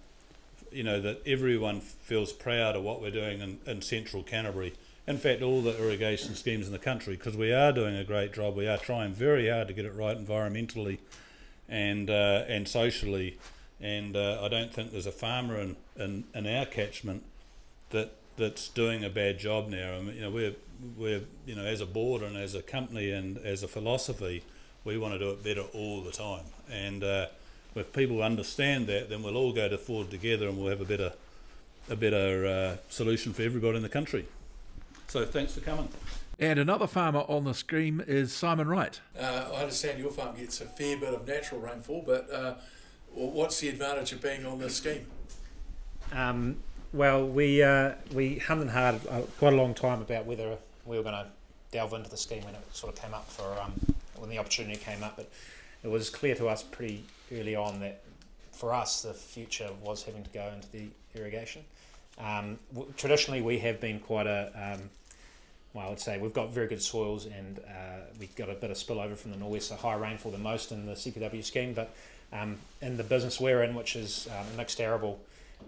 you 0.72 0.84
know, 0.84 1.00
that 1.00 1.22
everyone 1.26 1.80
feels 1.80 2.34
proud 2.34 2.76
of 2.76 2.84
what 2.84 3.02
we're 3.02 3.12
doing 3.12 3.40
in, 3.40 3.60
in 3.66 3.82
central 3.82 4.24
Canterbury. 4.24 4.74
In 5.06 5.18
fact, 5.18 5.42
all 5.42 5.62
the 5.62 5.78
irrigation 5.78 6.34
schemes 6.34 6.66
in 6.66 6.74
the 6.74 6.80
country, 6.80 7.16
because 7.16 7.36
we 7.36 7.52
are 7.52 7.72
doing 7.72 7.96
a 7.96 8.04
great 8.04 8.34
job. 8.34 8.56
We 8.56 8.68
are 8.68 8.78
trying 8.78 9.14
very 9.14 9.50
hard 9.50 9.68
to 9.68 9.74
get 9.74 9.86
it 9.86 9.94
right 9.94 10.18
environmentally 10.18 11.00
and 11.70 12.10
uh, 12.10 12.46
and 12.48 12.68
socially 12.68 13.38
and 13.84 14.16
uh, 14.16 14.40
I 14.42 14.48
don't 14.48 14.74
think 14.74 14.92
there's 14.92 15.06
a 15.06 15.12
farmer 15.12 15.60
in, 15.60 15.76
in, 15.98 16.24
in 16.34 16.48
our 16.48 16.66
catchment 16.66 17.24
that 17.90 18.14
that's 18.38 18.70
doing 18.70 19.04
a 19.04 19.10
bad 19.10 19.38
job 19.38 19.68
now. 19.68 19.96
I 19.96 20.00
mean, 20.00 20.16
you 20.16 20.22
know, 20.22 20.32
we're 20.32 20.56
we're 20.98 21.22
you 21.46 21.56
know 21.56 21.66
as 21.66 21.82
a 21.82 21.86
board 21.86 22.22
and 22.22 22.38
as 22.38 22.56
a 22.56 22.62
company 22.62 23.12
and 23.12 23.38
as 23.38 23.64
a 23.64 23.68
philosophy, 23.68 24.44
we 24.84 24.98
want 24.98 25.14
to 25.14 25.20
do 25.20 25.32
it 25.32 25.44
better 25.44 25.64
all 25.74 26.02
the 26.02 26.12
time. 26.12 26.46
And 26.72 27.04
uh, 27.04 27.28
if 27.76 27.92
people 27.94 28.22
understand 28.22 28.88
that, 28.88 29.10
then 29.10 29.24
we'll 29.24 29.38
all 29.38 29.54
go 29.54 29.68
to 29.68 29.78
forward 29.78 30.12
together 30.12 30.48
and 30.48 30.58
we'll 30.58 30.70
have 30.70 30.82
a 30.82 30.86
better 30.86 31.14
a 31.90 31.96
better 31.96 32.46
uh, 32.46 32.78
solution 32.90 33.34
for 33.34 33.42
everybody 33.44 33.78
in 33.78 33.84
the 33.84 33.90
country. 33.90 34.26
So 35.08 35.26
thanks 35.26 35.54
for 35.54 35.62
coming. 35.62 35.90
And 36.40 36.60
another 36.60 36.88
farmer 36.88 37.24
on 37.28 37.44
the 37.44 37.54
scheme 37.54 38.04
is 38.08 38.34
Simon 38.34 38.68
Wright. 38.68 39.00
Uh, 39.18 39.52
I 39.54 39.62
understand 39.62 40.00
your 40.00 40.12
farm 40.12 40.36
gets 40.36 40.62
a 40.62 40.66
fair 40.66 40.98
bit 40.98 41.14
of 41.14 41.28
natural 41.28 41.62
rainfall, 41.62 42.04
but 42.06 42.32
uh, 42.32 42.56
what's 43.14 43.60
the 43.60 43.70
advantage 43.70 44.12
of 44.14 44.22
being 44.22 44.46
on 44.46 44.60
this 44.60 44.76
scheme? 44.76 45.06
Um, 46.12 46.58
well, 46.92 47.28
we 47.28 47.62
uh, 47.62 47.94
we 48.14 48.38
hummed 48.38 48.62
and 48.62 48.72
hard 48.72 48.96
uh, 49.08 49.22
quite 49.40 49.54
a 49.54 49.56
long 49.56 49.74
time 49.74 50.02
about 50.02 50.26
whether 50.26 50.58
we 50.86 50.98
were 50.98 51.04
going 51.04 51.16
to 51.16 51.28
delve 51.72 51.94
into 51.94 52.10
the 52.10 52.18
scheme 52.18 52.44
when 52.44 52.56
it 52.56 52.62
sort 52.76 52.94
of 52.94 53.02
came 53.02 53.14
up 53.14 53.30
for 53.30 53.60
um, 53.62 53.74
when 54.16 54.30
the 54.30 54.38
opportunity 54.38 54.78
came 54.78 55.04
up. 55.04 55.16
But 55.16 55.30
it 55.84 55.90
was 55.90 56.10
clear 56.10 56.36
to 56.36 56.48
us 56.48 56.64
pretty 56.64 57.04
early 57.32 57.56
on 57.56 57.80
that 57.82 58.02
for 58.52 58.74
us 58.74 59.02
the 59.02 59.14
future 59.14 59.70
was 59.82 60.04
having 60.04 60.24
to 60.24 60.30
go 60.30 60.52
into 60.56 60.72
the 60.72 60.86
irrigation. 61.16 61.64
Um, 62.20 62.60
w- 62.74 62.94
traditionally, 62.96 63.42
we 63.42 63.60
have 63.60 63.82
been 63.82 64.00
quite 64.00 64.28
a 64.28 64.52
um, 64.80 64.90
well, 65.74 65.88
I 65.88 65.90
would 65.90 66.00
say 66.00 66.20
we've 66.20 66.34
got 66.34 66.52
very 66.52 66.68
good 66.68 66.82
soils 66.82 67.26
and 67.26 67.60
uh, 67.60 68.06
we've 68.20 68.36
got 68.36 68.50
a 68.50 68.54
bit 68.54 68.70
of 68.70 68.78
spillover 68.78 69.18
from 69.18 69.32
the 69.32 69.38
northwest, 69.38 69.70
so 69.70 69.76
higher 69.76 69.98
rainfall 69.98 70.32
than 70.32 70.44
most 70.44 70.72
in 70.72 70.86
the 70.86 70.94
CPW 70.94 71.44
scheme. 71.44 71.74
But 71.74 71.96
um, 72.32 72.58
in 72.82 72.98
the 72.98 73.04
business 73.04 73.40
we're 73.40 73.64
in, 73.64 73.74
which 73.74 73.96
is 73.96 74.28
um, 74.38 74.56
mixed 74.56 74.80
arable, 74.80 75.20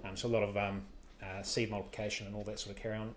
um, 0.03 0.15
so 0.15 0.27
a 0.27 0.29
lot 0.29 0.43
of 0.43 0.55
um, 0.57 0.83
uh, 1.23 1.41
seed 1.41 1.71
multiplication 1.71 2.27
and 2.27 2.35
all 2.35 2.43
that 2.43 2.59
sort 2.59 2.75
of 2.75 2.81
carry 2.81 2.97
on. 2.97 3.15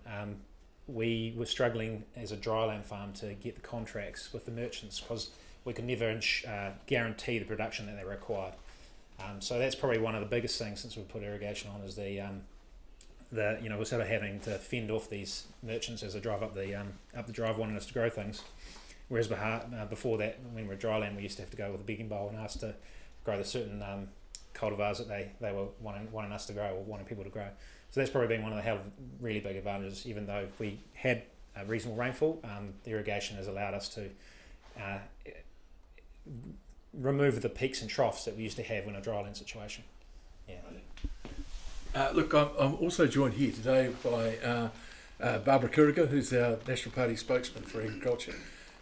Um, 0.89 0.95
we 0.95 1.33
were 1.37 1.45
struggling 1.45 2.03
as 2.15 2.31
a 2.31 2.37
dryland 2.37 2.85
farm 2.85 3.13
to 3.13 3.33
get 3.33 3.55
the 3.55 3.61
contracts 3.61 4.33
with 4.33 4.45
the 4.45 4.51
merchants 4.51 4.99
because 4.99 5.29
we 5.65 5.73
could 5.73 5.85
never 5.85 6.19
uh, 6.47 6.71
guarantee 6.87 7.39
the 7.39 7.45
production 7.45 7.85
that 7.87 7.97
they 7.97 8.07
required. 8.07 8.53
Um, 9.23 9.41
so 9.41 9.59
that's 9.59 9.75
probably 9.75 9.99
one 9.99 10.15
of 10.15 10.21
the 10.21 10.27
biggest 10.27 10.57
things 10.57 10.79
since 10.79 10.95
we 10.95 11.03
put 11.03 11.23
irrigation 11.23 11.69
on 11.71 11.81
is 11.81 11.95
the 11.95 12.23
the 13.31 13.59
you 13.61 13.69
know 13.69 13.77
we're 13.77 13.85
sort 13.85 14.01
of 14.01 14.07
having 14.07 14.39
to 14.39 14.57
fend 14.57 14.89
off 14.89 15.07
these 15.07 15.45
merchants 15.61 16.01
as 16.01 16.13
they 16.13 16.19
drive 16.19 16.41
up 16.41 16.55
the 16.55 16.73
up 16.75 17.27
the 17.27 17.33
drive 17.33 17.57
wanting 17.57 17.75
us 17.75 17.85
to 17.85 17.93
grow 17.93 18.09
things. 18.09 18.41
Whereas 19.09 19.29
uh, 19.31 19.85
before 19.89 20.19
that, 20.19 20.39
when 20.51 20.67
we 20.67 20.69
were 20.69 20.75
dryland, 20.75 21.15
we 21.15 21.23
used 21.23 21.35
to 21.37 21.41
have 21.41 21.49
to 21.49 21.57
go 21.57 21.71
with 21.71 21.81
a 21.81 21.83
begging 21.83 22.07
bowl 22.07 22.29
and 22.29 22.37
ask 22.37 22.59
to 22.59 22.75
grow 23.23 23.37
the 23.37 23.43
certain 23.43 23.81
um, 23.81 24.09
cultivars 24.53 24.99
that 24.99 25.07
they, 25.07 25.31
they 25.41 25.51
were 25.51 25.65
wanting, 25.81 26.11
wanting 26.11 26.31
us 26.31 26.45
to 26.45 26.53
grow 26.53 26.75
or 26.75 26.83
wanting 26.83 27.07
people 27.07 27.23
to 27.23 27.29
grow. 27.31 27.47
So 27.91 27.99
that's 27.99 28.11
probably 28.11 28.27
been 28.27 28.43
one 28.43 28.53
of 28.53 28.63
the 28.63 28.79
really 29.19 29.39
big 29.39 29.55
advantages. 29.55 30.05
Even 30.05 30.25
though 30.25 30.47
we 30.59 30.79
had 30.93 31.23
a 31.55 31.65
reasonable 31.65 31.97
rainfall, 31.97 32.39
um, 32.43 32.73
irrigation 32.85 33.37
has 33.37 33.47
allowed 33.47 33.73
us 33.73 33.89
to 33.89 34.09
uh, 34.79 34.99
remove 36.93 37.41
the 37.41 37.49
peaks 37.49 37.81
and 37.81 37.89
troughs 37.89 38.25
that 38.25 38.37
we 38.37 38.43
used 38.43 38.57
to 38.57 38.63
have 38.63 38.85
in 38.87 38.95
a 38.95 39.01
dryland 39.01 39.35
situation. 39.35 39.83
Yeah. 40.47 40.55
Uh, 41.95 42.11
look, 42.13 42.33
I'm, 42.33 42.49
I'm 42.59 42.75
also 42.75 43.07
joined 43.07 43.33
here 43.33 43.51
today 43.51 43.91
by 44.03 44.37
uh, 44.37 44.69
uh, 45.19 45.39
Barbara 45.39 45.69
Kuriger, 45.69 46.07
who's 46.07 46.31
our 46.31 46.59
National 46.67 46.93
Party 46.93 47.15
spokesman 47.15 47.63
for 47.63 47.81
agriculture, 47.81 48.35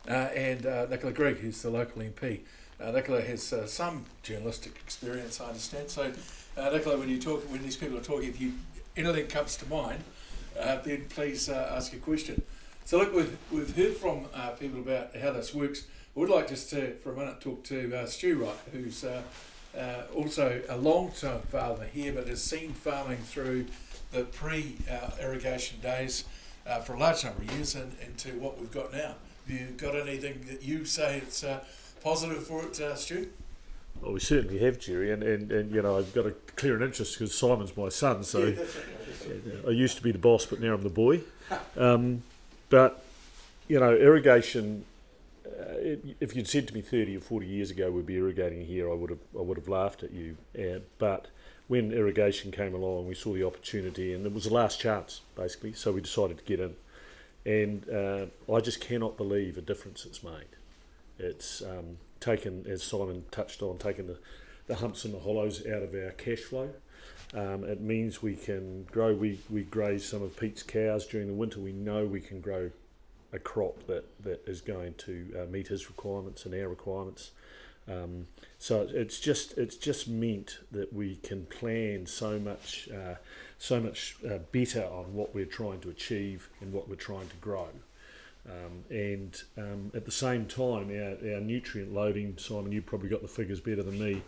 uh, 0.10 0.12
and 0.12 0.90
Nicola 0.90 1.14
Grigg, 1.14 1.38
who's 1.38 1.62
the 1.62 1.70
local 1.70 2.02
MP. 2.02 2.42
Uh, 2.80 2.92
Nicola 2.92 3.22
has 3.22 3.52
uh, 3.54 3.66
some 3.66 4.06
journalistic 4.22 4.76
experience, 4.86 5.42
I 5.42 5.48
understand. 5.48 5.90
So, 5.90 6.12
uh, 6.56 6.70
Nicola, 6.70 6.98
when 6.98 7.10
you 7.10 7.20
talk, 7.20 7.50
when 7.52 7.64
these 7.64 7.76
people 7.76 7.98
are 7.98 8.04
talking, 8.04 8.30
if 8.30 8.40
you 8.40 8.54
anything 8.98 9.28
comes 9.28 9.56
to 9.58 9.66
mind, 9.68 10.04
uh, 10.60 10.78
then 10.82 11.06
please 11.10 11.50
uh, 11.50 11.74
ask 11.76 11.94
a 11.94 11.98
question. 11.98 12.42
So, 12.86 12.98
look, 13.00 13.14
we've, 13.14 13.38
we've 13.52 13.76
heard 13.76 13.96
from 13.98 14.26
uh, 14.34 14.52
people 14.52 14.80
about 14.80 15.16
how 15.16 15.32
this 15.32 15.54
works. 15.54 15.84
Would 16.16 16.30
like 16.30 16.48
just 16.48 16.70
to, 16.72 16.96
for 16.96 17.12
a 17.12 17.16
minute, 17.16 17.42
talk 17.42 17.64
to 17.66 17.96
uh, 17.96 18.06
Stu 18.08 18.44
Wright, 18.44 18.56
who's 18.72 19.04
uh, 19.04 19.22
also 20.16 20.62
a 20.68 20.78
long-term 20.78 21.42
farmer 21.42 21.86
here, 21.86 22.14
but 22.14 22.28
has 22.28 22.42
seen 22.42 22.74
farming 22.74 23.20
through 23.20 23.68
the 24.12 24.24
pre-irrigation 24.24 25.80
days 25.82 26.24
uh, 26.66 26.80
for 26.80 26.94
a 26.94 27.00
large 27.00 27.24
number 27.24 27.42
of 27.44 27.52
years 27.52 27.76
and 27.76 27.96
into 28.06 28.30
what 28.40 28.60
we've 28.60 28.72
got 28.72 28.92
now. 28.92 29.16
Have 29.48 29.60
you 29.60 29.68
got 29.78 29.96
anything 29.96 30.46
that 30.50 30.64
you 30.64 30.86
say 30.86 31.18
it's 31.18 31.44
uh, 31.44 31.60
positive 32.04 32.46
for 32.46 32.64
it, 32.66 32.80
uh, 32.80 32.96
Stu? 32.96 33.30
Well, 34.02 34.14
we 34.14 34.20
certainly 34.20 34.60
have, 34.60 34.80
Gerry, 34.80 35.12
and, 35.12 35.24
and, 35.24 35.52
and 35.52 35.74
you 35.74 35.82
know 35.82 35.98
I've 35.98 36.14
got 36.14 36.26
a 36.26 36.32
clear 36.56 36.76
an 36.76 36.84
interest 36.84 37.18
because 37.18 37.34
Simon's 37.34 37.76
my 37.76 37.90
son, 37.90 38.24
so 38.24 38.54
I 39.68 39.72
used 39.72 39.98
to 39.98 40.04
be 40.04 40.12
the 40.12 40.20
boss, 40.20 40.46
but 40.46 40.62
now 40.62 40.74
I'm 40.74 40.84
the 40.84 40.90
boy. 40.90 41.22
Um, 41.76 42.24
but 42.70 43.04
you 43.68 43.80
know, 43.80 43.94
irrigation. 43.96 44.86
Uh, 45.46 45.98
if 46.20 46.36
you'd 46.36 46.48
said 46.48 46.68
to 46.68 46.74
me 46.74 46.82
30 46.82 47.18
or 47.18 47.20
40 47.22 47.48
years 47.48 47.72
ago 47.72 47.90
we'd 47.90 48.06
be 48.06 48.16
irrigating 48.18 48.66
here, 48.66 48.92
I 48.92 48.94
would 48.94 49.10
have 49.10 49.20
I 49.38 49.42
would 49.42 49.58
have 49.58 49.68
laughed 49.68 50.04
at 50.04 50.12
you. 50.12 50.38
Uh, 50.58 50.80
but 51.00 51.28
when 51.68 51.92
irrigation 51.92 52.52
came 52.52 52.74
along, 52.74 53.08
we 53.08 53.16
saw 53.16 53.34
the 53.34 53.44
opportunity, 53.46 54.14
and 54.14 54.26
it 54.26 54.34
was 54.34 54.46
the 54.46 54.54
last 54.54 54.80
chance 54.80 55.22
basically. 55.36 55.74
So 55.74 55.92
we 55.92 56.02
decided 56.02 56.38
to 56.38 56.44
get 56.44 56.60
in, 56.60 56.76
and 57.46 57.90
uh, 57.90 58.54
I 58.54 58.60
just 58.60 58.82
cannot 58.82 59.18
believe 59.18 59.56
the 59.56 59.62
difference 59.62 60.06
it's 60.06 60.24
made. 60.24 60.56
It's 61.18 61.62
um, 61.62 61.98
taken, 62.28 62.66
as 62.68 62.84
Simon 62.84 63.24
touched 63.32 63.62
on, 63.62 63.78
taken 63.78 64.08
the, 64.08 64.18
the 64.68 64.76
humps 64.76 65.06
and 65.06 65.14
the 65.14 65.20
hollows 65.20 65.66
out 65.66 65.82
of 65.82 65.96
our 65.96 66.12
cash 66.12 66.40
flow. 66.40 66.70
Um, 67.34 67.64
it 67.64 67.82
means 67.82 68.22
we 68.22 68.36
can 68.36 68.84
grow. 68.92 69.14
We, 69.14 69.40
we 69.50 69.64
graze 69.64 70.08
some 70.08 70.22
of 70.22 70.38
Pete's 70.38 70.64
cows 70.64 71.06
during 71.06 71.28
the 71.28 71.34
winter. 71.34 71.60
We 71.60 71.72
know 71.72 72.06
we 72.06 72.22
can 72.22 72.42
grow 72.42 72.72
a 73.32 73.40
crop 73.40 73.88
that, 73.88 74.06
that 74.24 74.48
is 74.48 74.62
going 74.62 74.96
to 74.96 75.14
uh, 75.40 75.52
meet 75.52 75.68
his 75.68 75.88
requirements 75.90 76.46
and 76.46 76.54
our 76.54 76.68
requirements. 76.68 77.32
Um, 77.90 78.28
so 78.60 78.86
it's 78.90 79.20
just 79.20 79.58
it's 79.58 79.78
just 79.78 80.10
meant 80.10 80.60
that 80.72 80.92
we 80.92 81.16
can 81.16 81.46
plan 81.46 82.06
so 82.06 82.38
much 82.38 82.90
uh, 82.94 83.16
so 83.58 83.80
much 83.80 84.18
uh, 84.30 84.40
better 84.52 84.84
on 84.84 85.14
what 85.14 85.34
we're 85.34 85.46
trying 85.46 85.80
to 85.82 85.90
achieve 85.90 86.50
and 86.60 86.74
what 86.74 86.90
we're 86.90 86.96
trying 86.96 87.30
to 87.30 87.36
grow. 87.38 87.70
Um, 88.48 88.84
and 88.90 89.42
um, 89.58 89.92
at 89.94 90.06
the 90.06 90.12
same 90.12 90.46
time, 90.46 90.90
our, 90.90 91.34
our 91.34 91.42
nutrient 91.42 91.94
loading, 91.94 92.38
Simon, 92.38 92.72
you 92.72 92.82
probably 92.82 93.10
got 93.10 93.22
the 93.22 93.28
figures 93.28 93.60
better 93.60 93.84
than 93.84 94.00
me, 94.00 94.22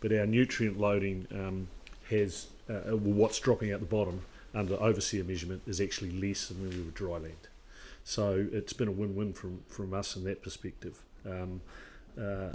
but 0.00 0.12
our 0.12 0.26
nutrient 0.26 0.78
loading 0.78 1.26
um, 1.32 1.68
has, 2.10 2.48
uh, 2.68 2.94
what's 2.96 3.38
dropping 3.38 3.72
out 3.72 3.80
the 3.80 3.86
bottom 3.86 4.22
under 4.54 4.74
overseer 4.74 5.24
measurement 5.24 5.62
is 5.66 5.80
actually 5.80 6.10
less 6.10 6.48
than 6.48 6.60
when 6.60 6.70
we 6.70 6.84
were 6.84 6.90
dry 6.90 7.16
land. 7.16 7.48
So 8.04 8.46
it's 8.52 8.72
been 8.72 8.88
a 8.88 8.92
win-win 8.92 9.32
from, 9.32 9.60
from 9.68 9.94
us 9.94 10.16
in 10.16 10.24
that 10.24 10.42
perspective. 10.42 11.00
Um, 11.24 11.60
uh, 12.20 12.50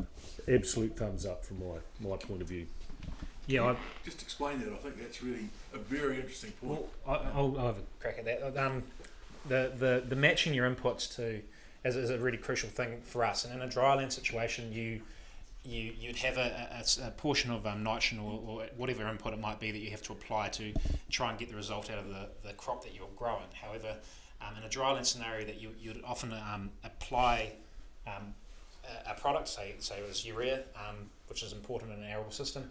absolute 0.48 0.96
thumbs 0.96 1.26
up 1.26 1.44
from 1.44 1.60
my, 1.60 1.78
my 2.08 2.18
point 2.18 2.42
of 2.42 2.48
view. 2.48 2.68
Yeah, 3.48 3.64
I, 3.64 3.76
Just 4.04 4.22
explain 4.22 4.60
that. 4.60 4.74
I 4.74 4.76
think 4.76 5.00
that's 5.00 5.24
really 5.24 5.48
a 5.74 5.78
very 5.78 6.18
interesting 6.18 6.52
point. 6.62 6.82
well, 6.82 6.90
I, 7.08 7.30
I'll, 7.38 7.58
I'll 7.58 7.66
have 7.68 7.78
a 7.78 7.82
crack 8.00 8.18
at 8.20 8.26
that. 8.26 8.58
Um, 8.58 8.84
the, 9.48 9.72
the, 9.77 10.04
the 10.08 10.16
matching 10.16 10.54
your 10.54 10.70
inputs 10.70 11.13
to 11.16 11.42
is, 11.84 11.96
is 11.96 12.10
a 12.10 12.18
really 12.18 12.38
crucial 12.38 12.70
thing 12.70 13.01
for 13.01 13.24
us. 13.24 13.46
And 13.46 13.54
in 13.54 13.62
a 13.62 13.72
dryland 13.72 14.12
situation, 14.12 14.72
you 14.72 15.01
you 15.63 15.92
you'd 16.00 16.16
have 16.18 16.38
a, 16.38 16.84
a, 17.01 17.08
a 17.08 17.12
portion 17.12 17.51
of 17.51 17.66
um, 17.66 17.84
nitrogen 17.84 18.20
or, 18.20 18.42
or 18.48 18.66
whatever 18.77 19.08
input 19.08 19.34
it 19.34 19.39
might 19.39 19.60
be 19.60 19.72
that 19.72 19.80
you 19.80 19.92
have 19.92 20.01
to 20.04 20.13
apply 20.13 20.48
to 20.50 20.74
try 21.10 21.30
and 21.30 21.38
get 21.38 21.50
the 21.50 21.56
result 21.56 21.92
out 21.92 22.00
of 22.00 22.08
the, 22.08 22.30
the 22.44 22.54
crop 22.54 22.84
that 22.84 22.96
you're 22.96 23.10
growing. 23.18 23.50
However, 23.54 23.96
um, 24.42 24.56
in 24.58 24.63
a 24.63 24.70
dryland 24.70 25.06
scenario, 25.06 25.46
that 25.46 25.60
you 25.60 25.72
you'd 25.80 26.01
often 26.06 26.32
um, 26.34 26.72
apply 26.84 27.54
um, 28.06 28.34
a, 28.86 29.12
a 29.12 29.13
product, 29.16 29.48
say 29.50 29.75
say 29.80 29.98
it 30.00 30.08
was 30.08 30.25
urea, 30.25 30.63
um, 30.75 31.10
which 31.27 31.44
is 31.44 31.51
important 31.51 31.92
in 31.92 32.00
an 32.00 32.10
arable 32.10 32.32
system. 32.32 32.70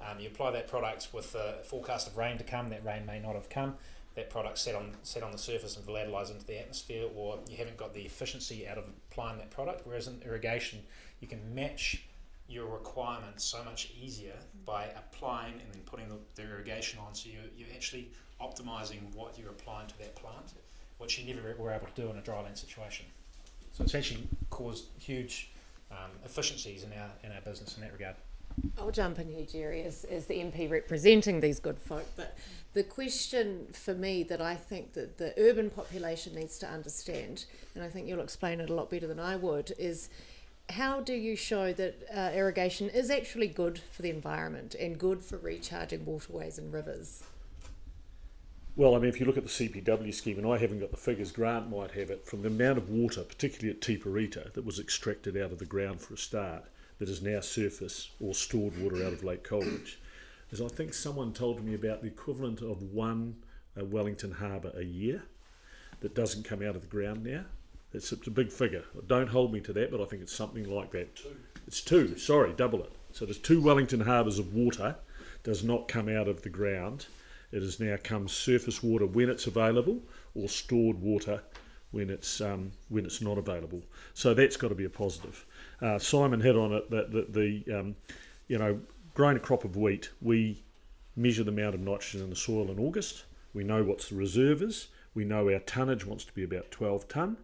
Um, 0.00 0.20
you 0.20 0.28
apply 0.28 0.52
that 0.52 0.68
product 0.68 1.08
with 1.12 1.32
the 1.32 1.56
forecast 1.64 2.06
of 2.06 2.16
rain 2.16 2.38
to 2.38 2.44
come. 2.44 2.68
That 2.68 2.84
rain 2.84 3.04
may 3.04 3.18
not 3.18 3.34
have 3.34 3.50
come 3.50 3.74
that 4.14 4.30
product 4.30 4.58
set 4.58 4.74
on 4.74 4.92
set 5.02 5.22
on 5.22 5.32
the 5.32 5.38
surface 5.38 5.76
and 5.76 5.86
volatilise 5.86 6.30
into 6.30 6.44
the 6.44 6.58
atmosphere, 6.58 7.06
or 7.14 7.38
you 7.48 7.56
haven't 7.56 7.76
got 7.76 7.94
the 7.94 8.02
efficiency 8.02 8.66
out 8.66 8.78
of 8.78 8.84
applying 9.10 9.38
that 9.38 9.50
product. 9.50 9.82
Whereas 9.86 10.08
in 10.08 10.20
irrigation, 10.24 10.80
you 11.20 11.28
can 11.28 11.54
match 11.54 12.04
your 12.48 12.66
requirements 12.66 13.44
so 13.44 13.62
much 13.64 13.92
easier 14.02 14.34
by 14.64 14.84
applying 14.96 15.52
and 15.52 15.72
then 15.72 15.82
putting 15.84 16.08
the, 16.08 16.16
the 16.34 16.42
irrigation 16.42 16.98
on. 17.06 17.14
So 17.14 17.28
you, 17.28 17.38
you're 17.56 17.68
actually 17.74 18.08
optimizing 18.40 19.14
what 19.14 19.38
you're 19.38 19.50
applying 19.50 19.88
to 19.88 19.98
that 19.98 20.16
plant, 20.16 20.54
which 20.96 21.18
you 21.18 21.34
never 21.34 21.54
were 21.58 21.70
able 21.70 21.86
to 21.86 22.00
do 22.00 22.10
in 22.10 22.16
a 22.16 22.22
dryland 22.22 22.56
situation. 22.56 23.06
So 23.72 23.84
it's 23.84 23.94
actually 23.94 24.26
caused 24.50 24.86
huge 24.98 25.50
um, 25.90 26.10
efficiencies 26.24 26.84
in 26.84 26.92
our 26.92 27.10
in 27.22 27.32
our 27.32 27.40
business 27.42 27.76
in 27.76 27.82
that 27.82 27.92
regard. 27.92 28.16
I'll 28.78 28.90
jump 28.90 29.18
in 29.18 29.28
here, 29.28 29.44
Gerry, 29.44 29.82
as, 29.82 30.04
as 30.04 30.26
the 30.26 30.34
MP 30.34 30.70
representing 30.70 31.40
these 31.40 31.60
good 31.60 31.78
folk. 31.78 32.06
But 32.16 32.36
the 32.74 32.82
question 32.82 33.66
for 33.72 33.94
me 33.94 34.22
that 34.24 34.40
I 34.40 34.54
think 34.54 34.92
that 34.94 35.18
the 35.18 35.34
urban 35.38 35.70
population 35.70 36.34
needs 36.34 36.58
to 36.60 36.68
understand, 36.68 37.44
and 37.74 37.82
I 37.82 37.88
think 37.88 38.08
you'll 38.08 38.20
explain 38.20 38.60
it 38.60 38.70
a 38.70 38.74
lot 38.74 38.90
better 38.90 39.06
than 39.06 39.20
I 39.20 39.36
would, 39.36 39.72
is 39.78 40.08
how 40.70 41.00
do 41.00 41.14
you 41.14 41.34
show 41.34 41.72
that 41.72 41.96
uh, 42.14 42.30
irrigation 42.34 42.88
is 42.90 43.10
actually 43.10 43.48
good 43.48 43.80
for 43.90 44.02
the 44.02 44.10
environment 44.10 44.74
and 44.74 44.98
good 44.98 45.22
for 45.22 45.38
recharging 45.38 46.04
waterways 46.04 46.58
and 46.58 46.72
rivers? 46.72 47.22
Well, 48.76 48.94
I 48.94 48.98
mean, 48.98 49.08
if 49.08 49.18
you 49.18 49.26
look 49.26 49.36
at 49.36 49.42
the 49.42 49.48
CPW 49.48 50.14
scheme, 50.14 50.38
and 50.38 50.46
I 50.46 50.58
haven't 50.58 50.78
got 50.78 50.92
the 50.92 50.96
figures, 50.96 51.32
Grant 51.32 51.68
might 51.68 51.90
have 51.92 52.10
it, 52.10 52.24
from 52.24 52.42
the 52.42 52.48
amount 52.48 52.78
of 52.78 52.88
water, 52.88 53.22
particularly 53.22 53.74
at 53.74 53.82
Te 53.82 53.96
Pirita, 53.96 54.52
that 54.52 54.64
was 54.64 54.78
extracted 54.78 55.36
out 55.36 55.50
of 55.50 55.58
the 55.58 55.64
ground 55.64 56.00
for 56.00 56.14
a 56.14 56.18
start, 56.18 56.64
that 56.98 57.08
is 57.08 57.22
now 57.22 57.40
surface 57.40 58.10
or 58.20 58.34
stored 58.34 58.80
water 58.82 59.04
out 59.04 59.12
of 59.12 59.24
Lake 59.24 59.44
Coleridge, 59.44 59.98
is 60.50 60.60
I 60.60 60.68
think 60.68 60.94
someone 60.94 61.32
told 61.32 61.64
me 61.64 61.74
about 61.74 62.02
the 62.02 62.08
equivalent 62.08 62.60
of 62.60 62.82
one 62.82 63.36
uh, 63.78 63.84
Wellington 63.84 64.32
Harbour 64.32 64.72
a 64.74 64.84
year 64.84 65.22
that 66.00 66.14
doesn't 66.14 66.44
come 66.44 66.62
out 66.62 66.76
of 66.76 66.82
the 66.82 66.88
ground 66.88 67.24
now. 67.24 67.44
It's, 67.92 68.12
it's 68.12 68.26
a 68.26 68.30
big 68.30 68.52
figure. 68.52 68.84
Don't 69.06 69.28
hold 69.28 69.52
me 69.52 69.60
to 69.60 69.72
that, 69.72 69.90
but 69.90 70.00
I 70.00 70.04
think 70.04 70.22
it's 70.22 70.34
something 70.34 70.68
like 70.68 70.90
that. 70.92 71.16
Two. 71.16 71.36
It's 71.66 71.80
two. 71.80 72.18
Sorry, 72.18 72.52
double 72.52 72.82
it. 72.82 72.92
So 73.12 73.24
there's 73.24 73.38
two 73.38 73.60
Wellington 73.60 74.00
harbours 74.00 74.38
of 74.38 74.54
water 74.54 74.96
does 75.42 75.64
not 75.64 75.88
come 75.88 76.08
out 76.08 76.28
of 76.28 76.42
the 76.42 76.48
ground. 76.48 77.06
It 77.50 77.62
has 77.62 77.80
now 77.80 77.96
come 78.02 78.28
surface 78.28 78.82
water 78.82 79.06
when 79.06 79.30
it's 79.30 79.46
available, 79.46 80.02
or 80.34 80.48
stored 80.48 81.00
water 81.00 81.42
when 81.90 82.10
it's 82.10 82.40
um, 82.40 82.72
when 82.88 83.04
it's 83.04 83.20
not 83.20 83.38
available. 83.38 83.82
So 84.14 84.34
that's 84.34 84.56
got 84.56 84.68
to 84.68 84.74
be 84.74 84.84
a 84.84 84.90
positive. 84.90 85.44
Uh, 85.80 85.98
Simon 85.98 86.40
hit 86.40 86.56
on 86.56 86.72
it 86.72 86.90
that, 86.90 87.12
that 87.12 87.32
the 87.32 87.64
um, 87.74 87.96
you 88.48 88.58
know 88.58 88.80
growing 89.14 89.36
a 89.36 89.40
crop 89.40 89.64
of 89.64 89.76
wheat, 89.76 90.10
we 90.20 90.62
measure 91.16 91.42
the 91.42 91.50
amount 91.50 91.74
of 91.74 91.80
nitrogen 91.80 92.22
in 92.22 92.30
the 92.30 92.36
soil 92.36 92.70
in 92.70 92.78
August. 92.78 93.24
We 93.52 93.64
know 93.64 93.82
what 93.82 93.98
the 93.98 94.14
reserve 94.14 94.62
is. 94.62 94.88
We 95.14 95.24
know 95.24 95.50
our 95.50 95.58
tonnage 95.58 96.06
wants 96.06 96.24
to 96.26 96.32
be 96.32 96.44
about 96.44 96.70
12 96.70 97.08
tonne. 97.08 97.36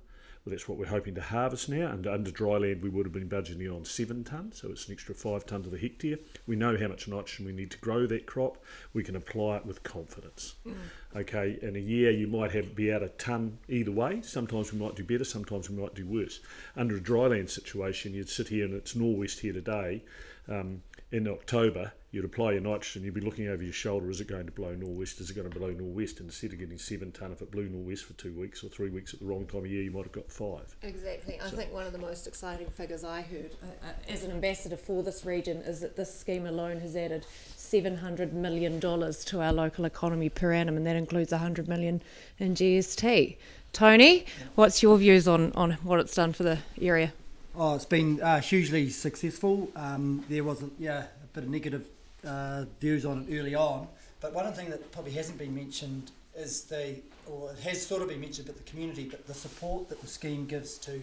That's 0.46 0.68
what 0.68 0.76
we're 0.76 0.86
hoping 0.86 1.14
to 1.14 1.22
harvest 1.22 1.70
now. 1.70 1.90
And 1.90 2.06
under 2.06 2.30
dry 2.30 2.58
land, 2.58 2.82
we 2.82 2.90
would 2.90 3.06
have 3.06 3.14
been 3.14 3.30
budgeting 3.30 3.74
on 3.74 3.86
seven 3.86 4.24
tonnes, 4.24 4.56
so 4.56 4.68
it's 4.70 4.86
an 4.88 4.92
extra 4.92 5.14
five 5.14 5.46
tonnes 5.46 5.64
to 5.64 5.70
the 5.70 5.78
hectare. 5.78 6.18
We 6.46 6.54
know 6.54 6.76
how 6.76 6.88
much 6.88 7.08
nitrogen 7.08 7.46
we 7.46 7.52
need 7.52 7.70
to 7.70 7.78
grow 7.78 8.06
that 8.06 8.26
crop. 8.26 8.62
We 8.92 9.02
can 9.02 9.16
apply 9.16 9.56
it 9.56 9.66
with 9.66 9.82
confidence. 9.82 10.56
Mm. 10.66 10.74
Okay, 11.16 11.58
in 11.62 11.76
a 11.76 11.80
year 11.80 12.10
you 12.10 12.26
might 12.26 12.52
have 12.52 12.74
be 12.74 12.92
out 12.92 13.02
a 13.02 13.08
tonne 13.08 13.58
either 13.68 13.92
way. 13.92 14.20
Sometimes 14.20 14.72
we 14.72 14.78
might 14.78 14.96
do 14.96 15.04
better, 15.04 15.24
sometimes 15.24 15.70
we 15.70 15.80
might 15.80 15.94
do 15.94 16.06
worse. 16.06 16.40
Under 16.76 16.96
a 16.96 17.00
dry 17.00 17.28
land 17.28 17.48
situation, 17.48 18.12
you'd 18.12 18.28
sit 18.28 18.48
here 18.48 18.66
and 18.66 18.74
it's 18.74 18.94
nor'west 18.94 19.40
here 19.40 19.52
today. 19.54 20.02
Um, 20.46 20.82
in 21.10 21.26
October, 21.26 21.92
you'd 22.14 22.24
apply 22.24 22.52
your 22.52 22.60
nitrogen, 22.60 23.02
you'd 23.02 23.14
be 23.14 23.20
looking 23.20 23.48
over 23.48 23.62
your 23.62 23.72
shoulder, 23.72 24.08
is 24.08 24.20
it 24.20 24.28
going 24.28 24.46
to 24.46 24.52
blow 24.52 24.72
nor'west, 24.74 25.20
is 25.20 25.30
it 25.30 25.34
going 25.34 25.50
to 25.50 25.58
blow 25.58 25.70
nor'west? 25.70 26.20
And 26.20 26.28
instead 26.28 26.52
of 26.52 26.60
getting 26.60 26.78
seven 26.78 27.10
tonne, 27.10 27.32
if 27.32 27.42
it 27.42 27.50
blew 27.50 27.68
nor'west 27.68 28.04
for 28.04 28.12
two 28.12 28.32
weeks 28.32 28.62
or 28.62 28.68
three 28.68 28.88
weeks 28.88 29.12
at 29.12 29.20
the 29.20 29.26
wrong 29.26 29.46
time 29.46 29.62
of 29.62 29.66
year, 29.66 29.82
you 29.82 29.90
might 29.90 30.04
have 30.04 30.12
got 30.12 30.30
five. 30.30 30.76
Exactly. 30.82 31.40
I 31.44 31.50
think 31.50 31.72
one 31.72 31.86
of 31.86 31.92
the 31.92 31.98
most 31.98 32.28
exciting 32.28 32.68
figures 32.68 33.02
I 33.02 33.22
heard 33.22 33.50
uh, 33.62 33.88
uh, 33.88 34.12
as 34.12 34.22
an 34.22 34.30
ambassador 34.30 34.76
for 34.76 35.02
this 35.02 35.24
region 35.24 35.58
is 35.58 35.80
that 35.80 35.96
this 35.96 36.16
scheme 36.16 36.46
alone 36.46 36.78
has 36.80 36.94
added 36.94 37.26
$700 37.58 38.32
million 38.32 38.80
to 38.80 39.40
our 39.40 39.52
local 39.52 39.84
economy 39.84 40.28
per 40.28 40.52
annum, 40.52 40.76
and 40.76 40.86
that 40.86 40.96
includes 40.96 41.32
100 41.32 41.66
million 41.66 42.00
in 42.38 42.54
GST. 42.54 43.36
Tony, 43.72 44.24
what's 44.54 44.84
your 44.84 44.96
views 44.98 45.26
on, 45.26 45.50
on 45.52 45.72
what 45.82 45.98
it's 45.98 46.14
done 46.14 46.32
for 46.32 46.44
the 46.44 46.58
area? 46.80 47.12
Oh, 47.56 47.74
it's 47.74 47.84
been 47.84 48.20
uh, 48.20 48.40
hugely 48.40 48.88
successful. 48.90 49.68
Um, 49.74 50.24
there 50.28 50.44
was 50.44 50.62
a, 50.62 50.70
yeah, 50.78 51.06
a 51.22 51.26
bit 51.32 51.44
of 51.44 51.50
negative 51.50 51.86
uh, 52.26 52.64
views 52.80 53.04
on 53.04 53.26
it 53.28 53.38
early 53.38 53.54
on, 53.54 53.86
but 54.20 54.32
one 54.32 54.46
of 54.46 54.54
the 54.54 54.60
things 54.60 54.72
that 54.72 54.90
probably 54.92 55.12
hasn't 55.12 55.38
been 55.38 55.54
mentioned 55.54 56.10
is 56.36 56.64
the, 56.64 56.96
or 57.26 57.52
it 57.52 57.58
has 57.60 57.86
sort 57.86 58.02
of 58.02 58.08
been 58.08 58.20
mentioned, 58.20 58.46
but 58.46 58.56
the 58.56 58.70
community, 58.70 59.04
but 59.04 59.26
the 59.26 59.34
support 59.34 59.88
that 59.88 60.00
the 60.00 60.06
scheme 60.06 60.46
gives 60.46 60.78
to 60.78 61.00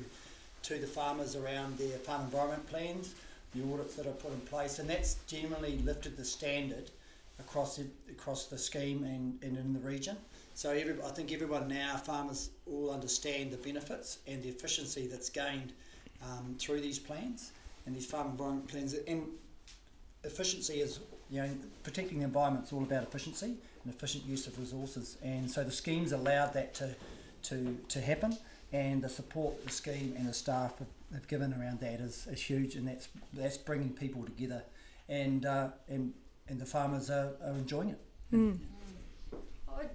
to 0.63 0.77
the 0.77 0.87
farmers 0.87 1.35
around 1.35 1.77
their 1.77 1.97
farm 1.97 2.21
environment 2.21 2.67
plans, 2.67 3.15
the 3.55 3.63
audits 3.73 3.95
that 3.95 4.05
are 4.05 4.11
put 4.11 4.31
in 4.31 4.39
place, 4.41 4.79
and 4.79 4.89
that's 4.89 5.15
generally 5.27 5.79
lifted 5.79 6.15
the 6.15 6.23
standard 6.23 6.91
across 7.39 7.77
the, 7.77 7.85
across 8.11 8.45
the 8.45 8.57
scheme 8.57 9.03
and, 9.03 9.41
and 9.41 9.57
in 9.57 9.73
the 9.73 9.79
region. 9.79 10.15
So 10.53 10.69
every, 10.69 10.93
I 11.03 11.09
think 11.09 11.31
everyone 11.31 11.67
now, 11.67 11.97
farmers 11.97 12.51
all 12.69 12.91
understand 12.91 13.51
the 13.51 13.57
benefits 13.57 14.19
and 14.27 14.43
the 14.43 14.49
efficiency 14.49 15.07
that's 15.07 15.29
gained 15.29 15.73
um, 16.23 16.55
through 16.59 16.81
these 16.81 16.99
plans 16.99 17.51
and 17.85 17.95
these 17.95 18.05
farm 18.05 18.27
environment 18.27 18.67
plans. 18.67 18.93
And 19.07 19.23
efficiency 20.23 20.81
is, 20.81 20.99
you 21.29 21.41
know, 21.41 21.49
protecting 21.83 22.19
the 22.19 22.25
environment 22.25 22.65
is 22.65 22.73
all 22.73 22.83
about 22.83 23.03
efficiency 23.03 23.55
and 23.83 23.93
efficient 23.93 24.25
use 24.25 24.47
of 24.47 24.57
resources. 24.59 25.17
And 25.23 25.49
so 25.49 25.63
the 25.63 25.71
schemes 25.71 26.11
allowed 26.11 26.53
that 26.53 26.73
to, 26.75 26.95
to, 27.43 27.77
to 27.89 28.01
happen. 28.01 28.37
And 28.73 29.01
the 29.01 29.09
support 29.09 29.65
the 29.65 29.71
scheme 29.71 30.15
and 30.17 30.29
the 30.29 30.33
staff 30.33 30.77
have, 30.79 30.87
have 31.13 31.27
given 31.27 31.53
around 31.53 31.81
that 31.81 31.99
is, 31.99 32.27
is 32.31 32.41
huge. 32.41 32.75
And 32.75 32.87
that's, 32.87 33.09
that's 33.33 33.57
bringing 33.57 33.89
people 33.89 34.23
together. 34.23 34.63
And, 35.09 35.45
uh, 35.45 35.69
and, 35.89 36.13
and 36.47 36.61
the 36.61 36.65
farmers 36.65 37.09
are, 37.09 37.31
are 37.43 37.51
enjoying 37.51 37.89
it. 37.89 37.99
Mm. 38.31 38.59
I'd, 39.77 39.89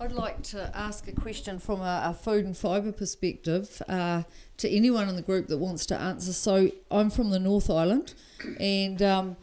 I'd 0.00 0.12
like 0.12 0.42
to 0.44 0.70
ask 0.76 1.06
a 1.08 1.12
question 1.12 1.58
from 1.58 1.80
a, 1.80 2.02
a 2.06 2.14
food 2.14 2.44
and 2.44 2.56
fibre 2.56 2.92
perspective 2.92 3.82
uh, 3.88 4.22
to 4.56 4.68
anyone 4.68 5.08
in 5.08 5.16
the 5.16 5.22
group 5.22 5.48
that 5.48 5.58
wants 5.58 5.86
to 5.86 6.00
answer. 6.00 6.32
So 6.32 6.70
I'm 6.90 7.10
from 7.10 7.30
the 7.30 7.38
North 7.38 7.68
Island, 7.68 8.14
and 8.60 9.02
um, 9.02 9.36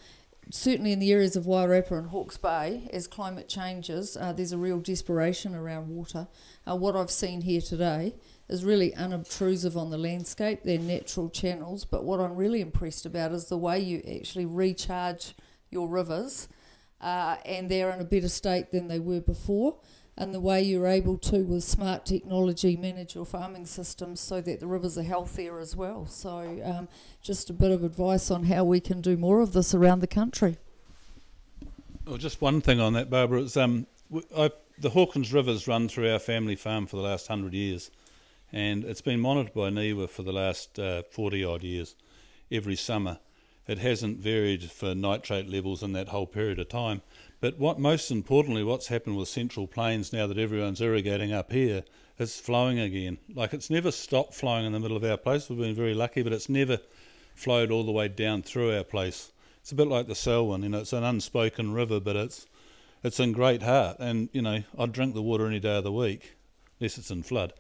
certainly 0.52 0.92
in 0.92 1.00
the 1.00 1.12
areas 1.12 1.36
of 1.36 1.46
Wairarapa 1.46 1.92
and 1.92 2.08
Hawke's 2.10 2.38
Bay, 2.38 2.90
as 2.94 3.08
climate 3.08 3.48
changes, 3.48 4.16
uh, 4.16 4.34
there's 4.34 4.52
a 4.52 4.58
real 4.58 4.80
desperation 4.80 5.56
around 5.56 5.90
water. 5.90 6.28
Uh, 6.70 6.76
what 6.76 6.96
I've 6.96 7.12
seen 7.12 7.42
here 7.42 7.62
today 7.62 8.16
is 8.48 8.64
really 8.64 8.94
unobtrusive 8.96 9.76
on 9.76 9.90
the 9.90 9.98
landscape, 9.98 10.62
they're 10.64 10.78
natural 10.78 11.30
channels, 11.30 11.84
but 11.84 12.04
what 12.04 12.20
I'm 12.20 12.36
really 12.36 12.62
impressed 12.62 13.06
about 13.06 13.32
is 13.32 13.46
the 13.46 13.58
way 13.58 13.80
you 13.80 14.04
actually 14.20 14.46
recharge 14.46 15.36
your 15.72 15.90
rivers, 15.90 16.48
uh, 17.02 17.38
and 17.46 17.70
they're 17.70 17.92
in 17.92 18.00
a 18.00 18.06
better 18.06 18.30
state 18.30 18.72
than 18.72 18.88
they 18.88 19.00
were 19.00 19.22
before. 19.22 19.78
And 20.18 20.34
the 20.34 20.40
way 20.40 20.62
you're 20.62 20.88
able 20.88 21.18
to, 21.18 21.44
with 21.44 21.64
smart 21.64 22.06
technology, 22.06 22.78
manage 22.78 23.16
your 23.16 23.26
farming 23.26 23.66
systems 23.66 24.22
so 24.22 24.40
that 24.40 24.62
the 24.62 24.68
rivers 24.68 24.98
are 24.98 25.04
healthier 25.04 25.60
as 25.60 25.76
well. 25.76 26.06
So, 26.06 26.62
um, 26.64 26.88
just 27.22 27.50
a 27.50 27.54
bit 27.54 27.72
of 27.72 27.84
advice 27.84 28.32
on 28.32 28.46
how 28.46 28.64
we 28.64 28.80
can 28.80 29.02
do 29.02 29.18
more 29.18 29.42
of 29.42 29.52
this 29.52 29.74
around 29.74 30.00
the 30.00 30.08
country. 30.08 30.58
Well, 32.08 32.18
just 32.18 32.42
one 32.42 32.62
thing 32.62 32.80
on 32.80 32.94
that, 32.94 33.10
Barbara. 33.10 33.42
It's, 33.42 33.58
um, 33.58 33.88
I, 34.38 34.52
the 34.78 34.92
Hawkins 34.92 35.34
Rivers 35.34 35.68
run 35.68 35.90
through 35.90 36.12
our 36.12 36.20
family 36.20 36.56
farm 36.56 36.86
for 36.86 36.98
the 36.98 37.02
last 37.02 37.28
hundred 37.28 37.54
years, 37.54 37.92
and 38.54 38.84
it's 38.84 39.02
been 39.02 39.20
monitored 39.20 39.54
by 39.54 39.70
NIWA 39.70 40.10
for 40.10 40.24
the 40.24 40.32
last 40.32 40.80
uh, 40.80 41.04
40 41.12 41.44
odd 41.44 41.64
years 41.64 41.96
every 42.52 42.76
summer. 42.76 43.20
It 43.68 43.80
hasn't 43.80 44.20
varied 44.20 44.70
for 44.70 44.94
nitrate 44.94 45.50
levels 45.50 45.82
in 45.82 45.94
that 45.94 46.10
whole 46.10 46.28
period 46.28 46.60
of 46.60 46.70
time. 46.70 47.02
But 47.46 47.60
what 47.60 47.78
most 47.78 48.10
importantly, 48.10 48.64
what's 48.64 48.88
happened 48.88 49.18
with 49.18 49.28
Central 49.28 49.68
Plains 49.68 50.12
now 50.12 50.26
that 50.26 50.40
everyone's 50.40 50.82
irrigating 50.82 51.32
up 51.32 51.52
here 51.52 51.84
is 52.18 52.40
flowing 52.40 52.80
again. 52.80 53.20
Like 53.36 53.54
it's 53.54 53.70
never 53.70 53.92
stopped 53.92 54.34
flowing 54.34 54.66
in 54.66 54.72
the 54.72 54.80
middle 54.80 54.98
of 54.98 55.04
our 55.04 55.16
place. 55.16 55.48
We've 55.48 55.60
been 55.60 55.76
very 55.76 55.94
lucky, 55.94 56.24
but 56.24 56.34
it's 56.34 56.50
never 56.50 56.80
flowed 57.36 57.70
all 57.70 57.84
the 57.84 57.92
way 57.92 58.08
down 58.08 58.42
through 58.42 58.76
our 58.76 58.84
place. 58.84 59.32
It's 59.62 59.72
a 59.72 59.76
bit 59.76 59.88
like 59.88 60.08
the 60.08 60.16
Selwyn, 60.16 60.64
you 60.64 60.70
know, 60.70 60.80
it's 60.80 60.92
an 60.92 61.04
unspoken 61.04 61.72
river, 61.72 62.00
but 62.00 62.16
it's 62.16 62.48
it's 63.04 63.20
in 63.20 63.32
great 63.32 63.62
heart. 63.62 63.98
And, 64.00 64.28
you 64.32 64.42
know, 64.42 64.64
I'd 64.80 64.92
drink 64.92 65.14
the 65.14 65.22
water 65.22 65.46
any 65.46 65.60
day 65.60 65.78
of 65.78 65.84
the 65.84 65.92
week, 65.92 66.34
unless 66.80 66.98
it's 66.98 67.12
in 67.12 67.22
flood. 67.22 67.54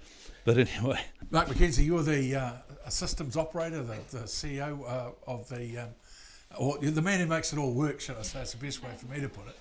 But 0.46 0.58
anyway. 0.68 1.00
Mark 1.30 1.48
McKenzie, 1.48 1.86
you're 1.86 2.02
the 2.02 2.36
uh, 2.36 2.90
systems 2.90 3.38
operator, 3.38 3.84
the, 3.84 4.00
the 4.10 4.24
CEO 4.24 4.82
uh, 4.82 5.12
of 5.28 5.48
the, 5.48 5.78
um, 5.78 5.90
or 6.58 6.80
the 6.80 7.04
man 7.04 7.20
who 7.20 7.28
makes 7.28 7.54
it 7.54 7.60
all 7.60 7.72
work, 7.72 8.02
should 8.02 8.18
I 8.18 8.24
say? 8.24 8.42
It's 8.42 8.54
the 8.54 8.66
best 8.66 8.82
way 8.82 8.90
for 8.98 9.06
me 9.06 9.22
to 9.22 9.30
put 9.30 9.48
it. 9.48 9.56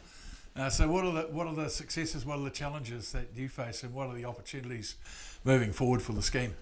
Uh, 0.56 0.70
so, 0.70 0.86
what 0.88 1.04
are 1.04 1.12
the 1.12 1.22
what 1.32 1.48
are 1.48 1.54
the 1.54 1.68
successes? 1.68 2.24
What 2.24 2.38
are 2.38 2.44
the 2.44 2.50
challenges 2.50 3.10
that 3.10 3.26
you 3.34 3.48
face, 3.48 3.82
and 3.82 3.92
what 3.92 4.06
are 4.06 4.14
the 4.14 4.24
opportunities 4.24 4.94
moving 5.42 5.72
forward 5.72 6.00
for 6.00 6.12
the 6.12 6.22
scheme? 6.22 6.54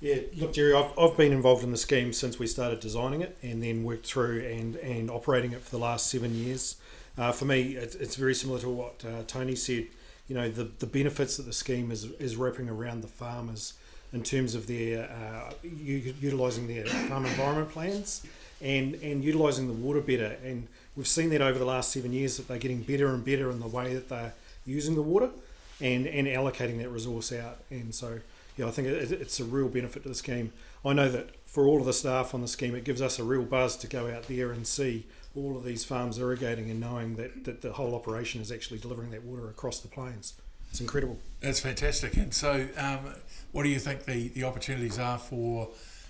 Yeah, 0.00 0.20
look, 0.36 0.52
Gerry, 0.52 0.72
I've, 0.72 0.96
I've 0.96 1.16
been 1.16 1.32
involved 1.32 1.64
in 1.64 1.72
the 1.72 1.76
scheme 1.76 2.12
since 2.12 2.38
we 2.38 2.46
started 2.46 2.78
designing 2.78 3.22
it, 3.22 3.36
and 3.42 3.60
then 3.60 3.82
worked 3.82 4.06
through 4.06 4.46
and 4.46 4.76
and 4.76 5.10
operating 5.10 5.50
it 5.52 5.62
for 5.62 5.70
the 5.70 5.78
last 5.78 6.06
seven 6.06 6.32
years. 6.32 6.76
Uh, 7.16 7.32
for 7.32 7.44
me, 7.46 7.74
it's, 7.74 7.96
it's 7.96 8.14
very 8.14 8.34
similar 8.34 8.60
to 8.60 8.68
what 8.68 9.04
uh, 9.04 9.24
Tony 9.26 9.56
said. 9.56 9.88
You 10.28 10.36
know, 10.36 10.48
the 10.48 10.70
the 10.78 10.86
benefits 10.86 11.38
that 11.38 11.42
the 11.42 11.52
scheme 11.52 11.90
is 11.90 12.04
is 12.20 12.36
wrapping 12.36 12.68
around 12.68 13.00
the 13.00 13.08
farmers 13.08 13.74
in 14.12 14.22
terms 14.22 14.54
of 14.54 14.68
their 14.68 15.10
uh, 15.10 15.52
utilising 15.64 16.68
their 16.68 16.86
farm 16.86 17.26
environment 17.26 17.70
plans 17.70 18.24
and 18.60 18.94
and 19.02 19.24
utilising 19.24 19.66
the 19.66 19.72
water 19.72 20.00
better 20.00 20.36
and 20.44 20.68
we've 20.98 21.06
seen 21.06 21.30
that 21.30 21.40
over 21.40 21.58
the 21.58 21.64
last 21.64 21.92
seven 21.92 22.12
years 22.12 22.36
that 22.36 22.48
they're 22.48 22.58
getting 22.58 22.82
better 22.82 23.06
and 23.14 23.24
better 23.24 23.52
in 23.52 23.60
the 23.60 23.68
way 23.68 23.94
that 23.94 24.08
they're 24.08 24.34
using 24.66 24.96
the 24.96 25.02
water 25.02 25.30
and, 25.80 26.08
and 26.08 26.26
allocating 26.26 26.78
that 26.78 26.90
resource 26.90 27.32
out. 27.32 27.58
And 27.70 27.94
so, 27.94 28.18
yeah, 28.56 28.66
I 28.66 28.72
think 28.72 28.88
it, 28.88 29.12
it's 29.12 29.38
a 29.38 29.44
real 29.44 29.68
benefit 29.68 30.02
to 30.02 30.08
the 30.08 30.14
scheme. 30.16 30.52
I 30.84 30.92
know 30.92 31.08
that 31.08 31.36
for 31.46 31.66
all 31.66 31.78
of 31.78 31.86
the 31.86 31.92
staff 31.92 32.34
on 32.34 32.42
the 32.42 32.48
scheme, 32.48 32.74
it 32.74 32.82
gives 32.82 33.00
us 33.00 33.20
a 33.20 33.24
real 33.24 33.44
buzz 33.44 33.76
to 33.76 33.86
go 33.86 34.10
out 34.10 34.24
there 34.24 34.50
and 34.50 34.66
see 34.66 35.06
all 35.36 35.56
of 35.56 35.64
these 35.64 35.84
farms 35.84 36.18
irrigating 36.18 36.68
and 36.68 36.80
knowing 36.80 37.14
that, 37.14 37.44
that 37.44 37.62
the 37.62 37.74
whole 37.74 37.94
operation 37.94 38.40
is 38.40 38.50
actually 38.50 38.80
delivering 38.80 39.10
that 39.12 39.22
water 39.22 39.48
across 39.48 39.78
the 39.78 39.88
plains. 39.88 40.34
It's 40.68 40.80
incredible. 40.80 41.18
That's 41.40 41.60
fantastic. 41.60 42.16
And 42.16 42.34
so, 42.34 42.66
um, 42.76 43.14
what 43.52 43.62
do 43.62 43.68
you 43.68 43.78
think 43.78 44.04
the, 44.04 44.28
the 44.28 44.42
opportunities 44.42 44.98
are 44.98 45.18
for 45.18 45.68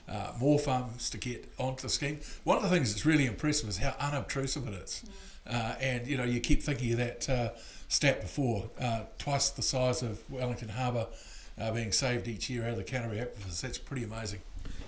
uh, 0.08 0.32
more 0.38 0.58
farms 0.58 1.10
to 1.10 1.18
get 1.18 1.50
onto 1.58 1.82
the 1.82 1.88
scheme. 1.88 2.20
One 2.44 2.56
of 2.56 2.62
the 2.62 2.68
things 2.68 2.92
that's 2.92 3.04
really 3.04 3.26
impressive 3.26 3.68
is 3.68 3.78
how 3.78 3.94
unobtrusive 4.00 4.66
it 4.68 4.74
is. 4.74 5.04
Uh, 5.46 5.74
and 5.80 6.06
you 6.06 6.16
know, 6.16 6.24
you 6.24 6.40
keep 6.40 6.62
thinking 6.62 6.92
of 6.92 6.98
that 6.98 7.28
uh, 7.28 7.50
stat 7.88 8.20
before, 8.20 8.70
uh, 8.80 9.04
twice 9.18 9.50
the 9.50 9.62
size 9.62 10.02
of 10.02 10.18
Wellington 10.30 10.70
Harbour 10.70 11.06
uh, 11.60 11.72
being 11.72 11.92
saved 11.92 12.28
each 12.28 12.48
year 12.50 12.64
out 12.64 12.70
of 12.70 12.76
the 12.76 12.84
Canterbury 12.84 13.20
aquifers. 13.20 13.60
That's 13.60 13.78
pretty 13.78 14.04
amazing. 14.04 14.40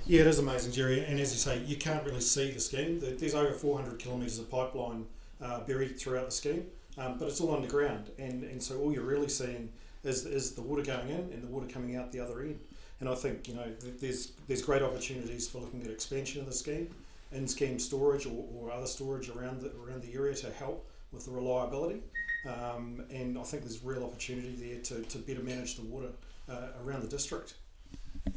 Yeah, 0.06 0.22
it 0.22 0.26
is 0.26 0.38
amazing, 0.38 0.72
Gerry. 0.72 1.04
And 1.04 1.20
as 1.20 1.32
you 1.32 1.38
say, 1.38 1.62
you 1.64 1.76
can't 1.76 2.04
really 2.04 2.20
see 2.20 2.50
the 2.50 2.60
scheme. 2.60 3.00
There's 3.00 3.34
over 3.34 3.52
400 3.52 3.98
kilometres 3.98 4.38
of 4.38 4.50
pipeline 4.50 5.06
uh, 5.40 5.60
buried 5.60 5.98
throughout 5.98 6.26
the 6.26 6.32
scheme, 6.32 6.66
um, 6.98 7.18
but 7.18 7.28
it's 7.28 7.40
all 7.40 7.54
underground. 7.54 8.10
And, 8.18 8.44
and 8.44 8.62
so 8.62 8.78
all 8.80 8.92
you're 8.92 9.04
really 9.04 9.28
seeing 9.28 9.70
is, 10.04 10.26
is 10.26 10.52
the 10.52 10.62
water 10.62 10.82
going 10.82 11.08
in 11.08 11.30
and 11.32 11.42
the 11.42 11.48
water 11.48 11.66
coming 11.66 11.96
out 11.96 12.12
the 12.12 12.20
other 12.20 12.40
end. 12.40 12.58
And 13.00 13.08
I 13.08 13.14
think 13.14 13.48
you 13.48 13.54
know 13.54 13.66
there's 14.00 14.32
there's 14.46 14.62
great 14.62 14.82
opportunities 14.82 15.48
for 15.48 15.58
looking 15.58 15.82
at 15.82 15.90
expansion 15.90 16.40
of 16.40 16.46
the 16.46 16.52
scheme, 16.52 16.94
in 17.32 17.48
scheme 17.48 17.78
storage 17.78 18.26
or, 18.26 18.44
or 18.54 18.70
other 18.70 18.86
storage 18.86 19.28
around 19.28 19.62
the 19.62 19.72
around 19.82 20.02
the 20.02 20.14
area 20.14 20.34
to 20.36 20.50
help 20.52 20.86
with 21.12 21.24
the 21.24 21.30
reliability. 21.30 22.02
Um, 22.46 23.04
and 23.10 23.38
I 23.38 23.42
think 23.42 23.64
there's 23.64 23.82
real 23.84 24.04
opportunity 24.04 24.54
there 24.58 24.80
to, 24.80 25.02
to 25.02 25.18
better 25.18 25.42
manage 25.42 25.76
the 25.76 25.82
water 25.82 26.08
uh, 26.48 26.68
around 26.84 27.02
the 27.02 27.08
district. 27.08 27.54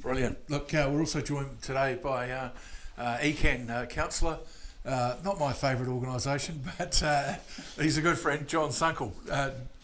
Brilliant. 0.01 0.37
Look, 0.49 0.73
uh, 0.73 0.89
we're 0.91 0.99
also 0.99 1.21
joined 1.21 1.61
today 1.61 1.97
by 2.01 2.29
uh, 2.29 2.49
uh, 2.97 3.17
ECAN 3.21 3.69
uh, 3.69 3.85
councillor. 3.85 4.39
Uh, 4.85 5.15
not 5.23 5.39
my 5.39 5.53
favourite 5.53 5.89
organisation, 5.89 6.61
but 6.77 7.01
uh, 7.01 7.35
he's 7.79 7.97
a 7.97 8.01
good 8.01 8.17
friend, 8.17 8.47
John 8.47 8.69
Sunkel. 8.69 9.13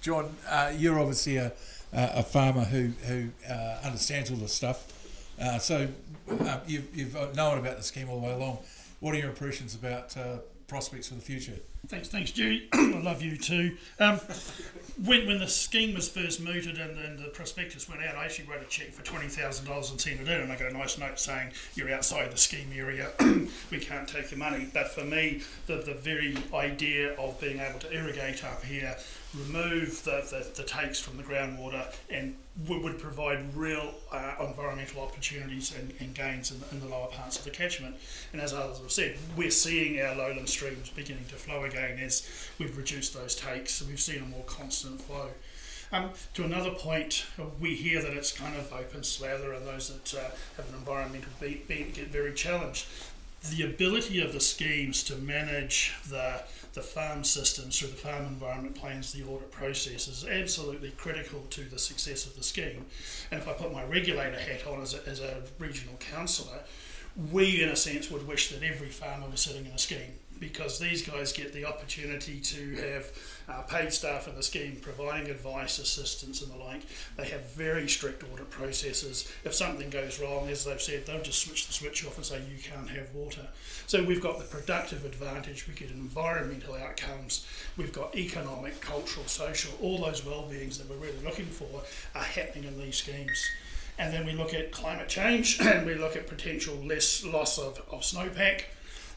John, 0.02 0.34
you're 0.78 1.00
obviously 1.00 1.38
a, 1.38 1.54
uh, 1.94 2.10
a 2.16 2.24
farmer 2.24 2.64
who 2.64 2.92
who 3.08 3.30
uh, 3.50 3.80
understands 3.84 4.32
all 4.32 4.38
this 4.38 4.54
stuff. 4.54 4.94
Uh, 5.42 5.58
so 5.58 5.88
uh, 6.42 6.60
you've, 6.68 6.96
you've 6.96 7.14
known 7.36 7.58
about 7.58 7.78
the 7.78 7.84
scheme 7.84 8.10
all 8.10 8.20
the 8.20 8.28
way 8.28 8.34
along. 8.34 8.58
What 9.00 9.16
are 9.16 9.18
your 9.18 9.30
impressions 9.30 9.74
about 9.74 10.18
uh, 10.18 10.40
prospects 10.68 11.08
for 11.08 11.16
the 11.16 11.22
future? 11.22 11.54
Thanks, 11.88 12.10
thanks, 12.10 12.32
Gerry. 12.32 12.68
I 12.74 13.00
love 13.00 13.22
you 13.22 13.38
too. 13.38 13.76
Um, 14.00 14.20
when, 15.06 15.26
when 15.28 15.40
the 15.40 15.48
scheme 15.48 15.96
was 15.96 16.10
first 16.10 16.42
mooted 16.42 16.78
and, 16.78 17.00
and 17.00 17.18
the 17.18 17.30
prospectus 17.30 17.90
went 17.90 18.04
out, 18.04 18.16
I 18.16 18.26
actually 18.26 18.48
wrote 18.48 18.62
a 18.62 18.66
cheque 18.66 18.92
for 18.92 19.04
twenty 19.04 19.28
thousand 19.28 19.66
dollars 19.66 19.90
and 19.90 20.00
sent 20.00 20.20
it 20.20 20.28
in, 20.28 20.42
and 20.42 20.52
I 20.52 20.58
got 20.58 20.72
a 20.72 20.78
nice 20.78 20.98
note 20.98 21.20
saying 21.20 21.52
you're 21.76 21.92
outside 21.92 22.32
the 22.32 22.38
scheme 22.38 22.70
area, 22.76 23.10
we 23.72 23.80
can't 23.80 24.08
take 24.08 24.30
your 24.30 24.38
money. 24.38 24.68
But 24.74 24.90
for 24.90 25.04
me, 25.04 25.42
the 25.68 25.78
the 25.78 25.94
very 25.94 26.38
idea 26.54 27.14
of 27.14 27.40
being 27.40 27.60
able 27.60 27.80
to 27.80 27.92
irrigate 27.92 28.44
up 28.44 28.64
here 28.64 28.96
remove 29.36 30.04
the, 30.04 30.26
the, 30.32 30.62
the 30.62 30.68
takes 30.68 31.00
from 31.00 31.18
the 31.18 31.24
groundwater 31.24 31.86
and 32.10 32.36
would 32.68 32.98
provide 32.98 33.56
real 33.56 33.94
uh, 34.12 34.34
environmental 34.42 35.02
opportunities 35.02 35.74
and, 35.78 35.94
and 36.00 36.14
gains 36.16 36.52
in, 36.52 36.62
in, 36.72 36.80
the 36.80 36.88
lower 36.88 37.08
parts 37.08 37.38
of 37.38 37.44
the 37.46 37.50
catchment. 37.52 37.96
And 38.34 38.42
as 38.42 38.54
others 38.54 38.80
have 38.80 38.92
said, 38.92 39.18
we're 39.38 39.52
seeing 39.52 40.02
our 40.02 40.16
lowland 40.16 40.50
streams 40.50 40.90
beginning 40.90 41.26
to 41.30 41.36
flow 41.36 41.64
again 41.70 42.00
as 42.00 42.28
we've 42.58 42.76
reduced 42.78 43.14
those 43.14 43.36
takes 43.36 43.82
and 43.82 43.90
we've 43.90 44.00
seen 44.00 44.22
a 44.22 44.26
more 44.26 44.44
constant 44.46 45.02
flow. 45.02 45.30
Um, 45.92 46.12
to 46.36 46.44
another 46.44 46.72
point, 46.72 47.26
uh, 47.40 47.46
we 47.60 47.74
hear 47.76 48.02
that 48.02 48.14
it's 48.14 48.32
kind 48.32 48.56
of 48.56 48.72
open 48.72 49.04
slather 49.04 49.54
and 49.54 49.66
those 49.66 49.90
that 49.90 50.20
uh, 50.20 50.30
have 50.58 50.70
an 50.70 50.76
environmental 50.76 51.32
beat, 51.40 51.68
beat 51.68 51.96
get 51.96 52.08
very 52.10 52.34
challenged. 52.34 52.86
The 53.50 53.64
ability 53.64 54.22
of 54.22 54.34
the 54.34 54.40
schemes 54.40 55.04
to 55.06 55.16
manage 55.16 55.96
the 56.10 56.44
the 56.74 56.82
farm 56.82 57.24
systems 57.24 57.80
through 57.80 57.88
the 57.88 57.96
farm 57.96 58.26
environment 58.26 58.76
plans, 58.76 59.12
the 59.12 59.24
audit 59.24 59.52
process 59.52 60.08
is 60.08 60.24
absolutely 60.24 60.92
critical 60.92 61.42
to 61.50 61.62
the 61.62 61.80
success 61.80 62.28
of 62.28 62.36
the 62.36 62.44
scheme. 62.44 62.86
And 63.32 63.42
if 63.42 63.48
I 63.48 63.54
put 63.54 63.74
my 63.74 63.84
regulator 63.86 64.38
hat 64.38 64.68
on 64.68 64.80
as 64.80 64.94
a, 64.94 65.08
as 65.08 65.20
a 65.20 65.42
regional 65.58 65.96
councillor, 65.96 66.60
we 67.32 67.64
in 67.64 67.70
a 67.70 67.76
sense 67.76 68.12
would 68.12 68.28
wish 68.28 68.50
that 68.50 68.62
every 68.62 68.90
farmer 68.90 69.28
was 69.30 69.42
sitting 69.42 69.66
in 69.66 69.72
a 69.72 69.80
scheme 69.80 70.19
because 70.40 70.80
these 70.80 71.02
guys 71.08 71.34
get 71.34 71.54
the 71.54 71.66
opportunity 71.66 72.40
to 72.40 72.76
have 72.76 73.12
uh, 73.50 73.62
paid 73.64 73.92
staff 73.92 74.28
in 74.28 74.36
the 74.36 74.44
scheme 74.44 74.78
providing 74.82 75.30
advice, 75.30 75.80
assistance, 75.80 76.42
and 76.42 76.52
the 76.52 76.58
like. 76.58 76.82
They 77.18 77.26
have 77.30 77.52
very 77.54 77.90
strict 77.90 78.24
audit 78.32 78.50
processes. 78.50 79.32
If 79.44 79.54
something 79.54 79.90
goes 79.90 80.20
wrong, 80.20 80.48
as 80.50 80.66
they've 80.66 80.82
said, 80.82 81.06
they'll 81.06 81.22
just 81.22 81.42
switch 81.42 81.68
the 81.68 81.74
switch 81.74 82.06
off 82.06 82.18
and 82.18 82.26
say 82.26 82.42
you 82.50 82.62
can't 82.62 82.90
have 82.90 83.14
water. 83.14 83.48
So 83.88 84.04
we've 84.04 84.22
got 84.22 84.38
the 84.38 84.46
productive 84.46 85.06
advantage, 85.06 85.68
we 85.68 85.74
get 85.74 85.92
environmental 85.92 86.76
outcomes, 86.76 87.46
we've 87.78 87.94
got 87.94 88.16
economic, 88.16 88.80
cultural, 88.82 89.26
social, 89.26 89.74
all 89.82 90.00
those 90.00 90.26
well-beings 90.26 90.78
that 90.78 90.90
we're 90.90 90.98
really 90.98 91.24
looking 91.24 91.46
for 91.46 91.82
are 92.16 92.24
happening 92.24 92.66
in 92.66 92.80
these 92.80 92.98
schemes. 92.98 93.44
And 93.98 94.14
then 94.14 94.26
we 94.26 94.32
look 94.32 94.54
at 94.54 94.72
climate 94.72 95.10
change 95.10 95.60
and 95.62 95.86
we 95.86 95.96
look 95.96 96.16
at 96.16 96.28
potential 96.28 96.76
less 96.76 97.24
loss 97.26 97.58
of, 97.58 97.82
of 97.92 98.02
snowpack. 98.02 98.64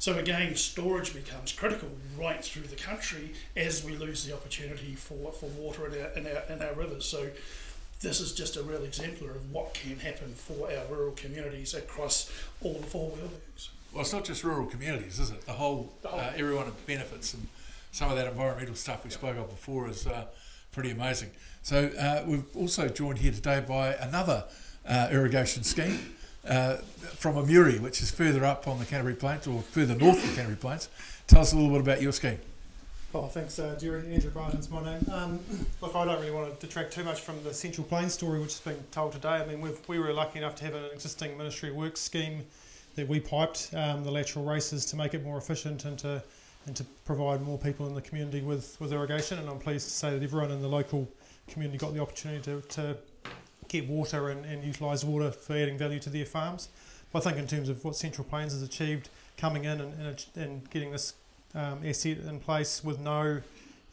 So 0.02 0.18
again, 0.18 0.56
storage 0.56 1.14
becomes 1.14 1.52
critical 1.52 1.88
right 2.18 2.44
through 2.44 2.64
the 2.64 2.74
country 2.74 3.34
as 3.54 3.84
we 3.84 3.96
lose 3.96 4.24
the 4.26 4.34
opportunity 4.34 4.96
for, 4.96 5.30
for 5.30 5.46
water 5.50 5.86
in 5.86 5.92
our, 5.92 6.08
in, 6.16 6.26
our, 6.26 6.42
in 6.56 6.60
our 6.60 6.74
rivers. 6.74 7.04
So 7.04 7.28
this 8.00 8.18
is 8.18 8.32
just 8.32 8.56
a 8.56 8.64
real 8.64 8.82
exemplar 8.82 9.30
of 9.30 9.52
what 9.52 9.74
can 9.74 10.00
happen 10.00 10.34
for 10.34 10.66
our 10.72 10.84
rural 10.90 11.12
communities 11.12 11.74
across 11.74 12.28
all 12.62 12.74
the 12.80 12.86
four 12.88 13.12
wheelbacks. 13.12 13.68
Well, 13.92 14.00
it's 14.00 14.12
not 14.12 14.24
just 14.24 14.42
rural 14.42 14.66
communities, 14.66 15.20
is 15.20 15.30
it? 15.30 15.46
The 15.46 15.52
whole, 15.52 15.92
The 16.02 16.08
whole- 16.08 16.18
uh, 16.18 16.32
everyone 16.34 16.72
benefits, 16.84 17.34
and 17.34 17.46
some 17.92 18.10
of 18.10 18.16
that 18.16 18.26
environmental 18.26 18.74
stuff 18.74 19.04
we 19.04 19.10
spoke 19.10 19.36
of 19.36 19.50
before 19.50 19.88
is 19.88 20.08
uh, 20.08 20.24
pretty 20.72 20.90
amazing. 20.90 21.30
So 21.62 21.92
uh, 21.96 22.24
we've 22.26 22.56
also 22.56 22.88
joined 22.88 23.18
here 23.18 23.30
today 23.30 23.60
by 23.60 23.94
another 23.94 24.46
uh, 24.84 25.10
irrigation 25.12 25.62
scheme 25.62 26.16
uh, 26.48 26.76
from 26.76 27.36
Amuri, 27.36 27.80
which 27.80 28.02
is 28.02 28.10
further 28.10 28.44
up 28.44 28.66
on 28.66 28.78
the 28.78 28.84
Canterbury 28.84 29.14
Plains 29.14 29.46
or 29.46 29.62
further 29.62 29.94
north 29.94 30.22
of 30.22 30.30
the 30.30 30.36
Canterbury 30.36 30.56
Plains. 30.56 30.88
Tell 31.26 31.40
us 31.40 31.52
a 31.52 31.56
little 31.56 31.70
bit 31.70 31.80
about 31.80 32.02
your 32.02 32.12
scheme. 32.12 32.38
Oh, 33.14 33.26
thanks, 33.26 33.58
uh, 33.58 33.76
Gerry. 33.78 34.12
Andrew 34.14 34.30
Bryan's 34.30 34.70
my 34.70 34.82
name. 34.82 35.04
Um, 35.12 35.38
look, 35.82 35.94
I 35.94 36.06
don't 36.06 36.18
really 36.20 36.30
want 36.30 36.58
to 36.58 36.66
detract 36.66 36.94
too 36.94 37.04
much 37.04 37.20
from 37.20 37.42
the 37.44 37.52
Central 37.52 37.86
Plains 37.86 38.14
story 38.14 38.40
which 38.40 38.52
has 38.52 38.60
been 38.60 38.82
told 38.90 39.12
today. 39.12 39.28
I 39.28 39.44
mean, 39.44 39.60
we 39.86 39.98
were 39.98 40.12
lucky 40.14 40.38
enough 40.38 40.56
to 40.56 40.64
have 40.64 40.74
an 40.74 40.84
existing 40.92 41.36
Ministry 41.36 41.70
Works 41.70 42.00
scheme 42.00 42.46
that 42.94 43.06
we 43.06 43.20
piped 43.20 43.70
um, 43.74 44.02
the 44.02 44.10
lateral 44.10 44.44
races 44.44 44.86
to 44.86 44.96
make 44.96 45.12
it 45.12 45.22
more 45.22 45.36
efficient 45.36 45.84
and 45.84 45.98
to 45.98 46.22
and 46.66 46.76
to 46.76 46.84
provide 47.04 47.42
more 47.42 47.58
people 47.58 47.86
in 47.86 47.94
the 47.94 48.00
community 48.00 48.40
with, 48.40 48.76
with 48.80 48.92
irrigation. 48.92 49.38
And 49.38 49.48
I'm 49.48 49.58
pleased 49.58 49.88
to 49.88 49.92
say 49.92 50.16
that 50.16 50.22
everyone 50.22 50.50
in 50.50 50.62
the 50.62 50.68
local 50.68 51.08
community 51.48 51.78
got 51.78 51.92
the 51.92 52.00
opportunity 52.00 52.40
to, 52.44 52.60
to 52.60 52.96
get 53.72 53.88
water 53.88 54.28
and, 54.28 54.44
and 54.44 54.62
utilise 54.62 55.02
water 55.02 55.30
for 55.32 55.54
adding 55.54 55.78
value 55.78 55.98
to 56.00 56.10
their 56.10 56.26
farms. 56.26 56.68
But 57.12 57.26
I 57.26 57.30
think 57.30 57.38
in 57.38 57.46
terms 57.46 57.68
of 57.68 57.84
what 57.84 57.96
Central 57.96 58.24
Plains 58.24 58.52
has 58.52 58.62
achieved 58.62 59.08
coming 59.36 59.64
in 59.64 59.80
and, 59.80 60.00
and, 60.00 60.26
and 60.36 60.70
getting 60.70 60.92
this 60.92 61.14
um, 61.54 61.80
asset 61.84 62.18
in 62.18 62.40
place 62.40 62.84
with 62.84 63.00
no 63.00 63.40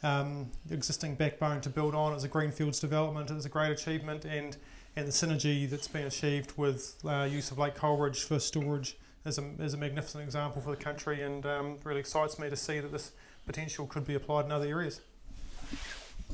um, 0.02 0.50
existing 0.70 1.14
backbone 1.16 1.60
to 1.62 1.68
build 1.68 1.94
on 1.94 2.14
as 2.14 2.24
a 2.24 2.28
greenfields 2.28 2.80
development 2.80 3.30
is 3.30 3.44
a 3.44 3.50
great 3.50 3.70
achievement 3.70 4.24
and 4.24 4.56
and 4.96 5.06
the 5.06 5.12
synergy 5.12 5.70
that's 5.70 5.86
been 5.86 6.06
achieved 6.06 6.52
with 6.56 6.96
uh, 7.04 7.22
use 7.30 7.52
of 7.52 7.58
Lake 7.58 7.76
Coleridge 7.76 8.24
for 8.24 8.40
storage 8.40 8.96
is 9.24 9.38
a, 9.38 9.44
is 9.60 9.72
a 9.72 9.76
magnificent 9.76 10.24
example 10.24 10.60
for 10.60 10.70
the 10.70 10.76
country 10.76 11.22
and 11.22 11.46
um, 11.46 11.76
really 11.84 12.00
excites 12.00 12.40
me 12.40 12.50
to 12.50 12.56
see 12.56 12.80
that 12.80 12.90
this 12.90 13.12
potential 13.46 13.86
could 13.86 14.04
be 14.04 14.14
applied 14.14 14.46
in 14.46 14.52
other 14.52 14.66
areas. 14.66 15.00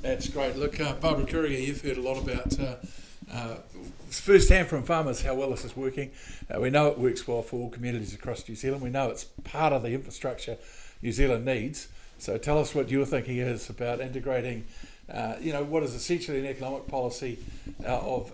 That's 0.03 0.29
great. 0.29 0.57
Look, 0.57 0.81
uh, 0.81 0.95
Barbara 0.95 1.27
Kuriger, 1.27 1.67
you've 1.67 1.81
heard 1.81 1.97
a 1.97 2.01
lot 2.01 2.23
about 2.23 2.59
uh, 2.61 2.77
uh, 3.33 3.57
firsthand 4.09 4.69
from 4.69 4.85
farmers 4.85 5.23
how 5.23 5.35
well 5.35 5.51
this 5.51 5.65
is 5.65 5.77
working. 5.77 6.13
Uh, 6.49 6.61
we 6.61 6.71
know 6.71 6.87
it 6.89 6.99
works 6.99 7.27
well 7.27 7.43
for 7.43 7.57
all 7.57 7.71
communities 7.71 8.15
across 8.15 8.49
New 8.49 8.55
Zealand. 8.55 8.83
We 8.83 8.91
know 8.91 9.11
it's 9.11 9.25
part 9.25 9.73
of 9.73 9.83
the 9.83 9.91
infrastructure 9.91 10.59
New 11.03 11.13
Zealand 11.13 11.45
needs. 11.45 11.89
So 12.19 12.39
tell 12.39 12.59
us 12.59 12.75
what 12.75 12.89
your 12.89 13.05
thinking 13.05 13.39
is 13.39 13.69
about 13.69 14.01
integrating, 14.01 14.65
uh, 15.13 15.37
you 15.41 15.53
know, 15.53 15.65
what 15.65 15.83
is 15.83 15.95
essentially 15.95 16.39
an 16.39 16.47
economic 16.47 16.87
policy 16.87 17.39
uh, 17.85 17.99
of, 17.99 18.31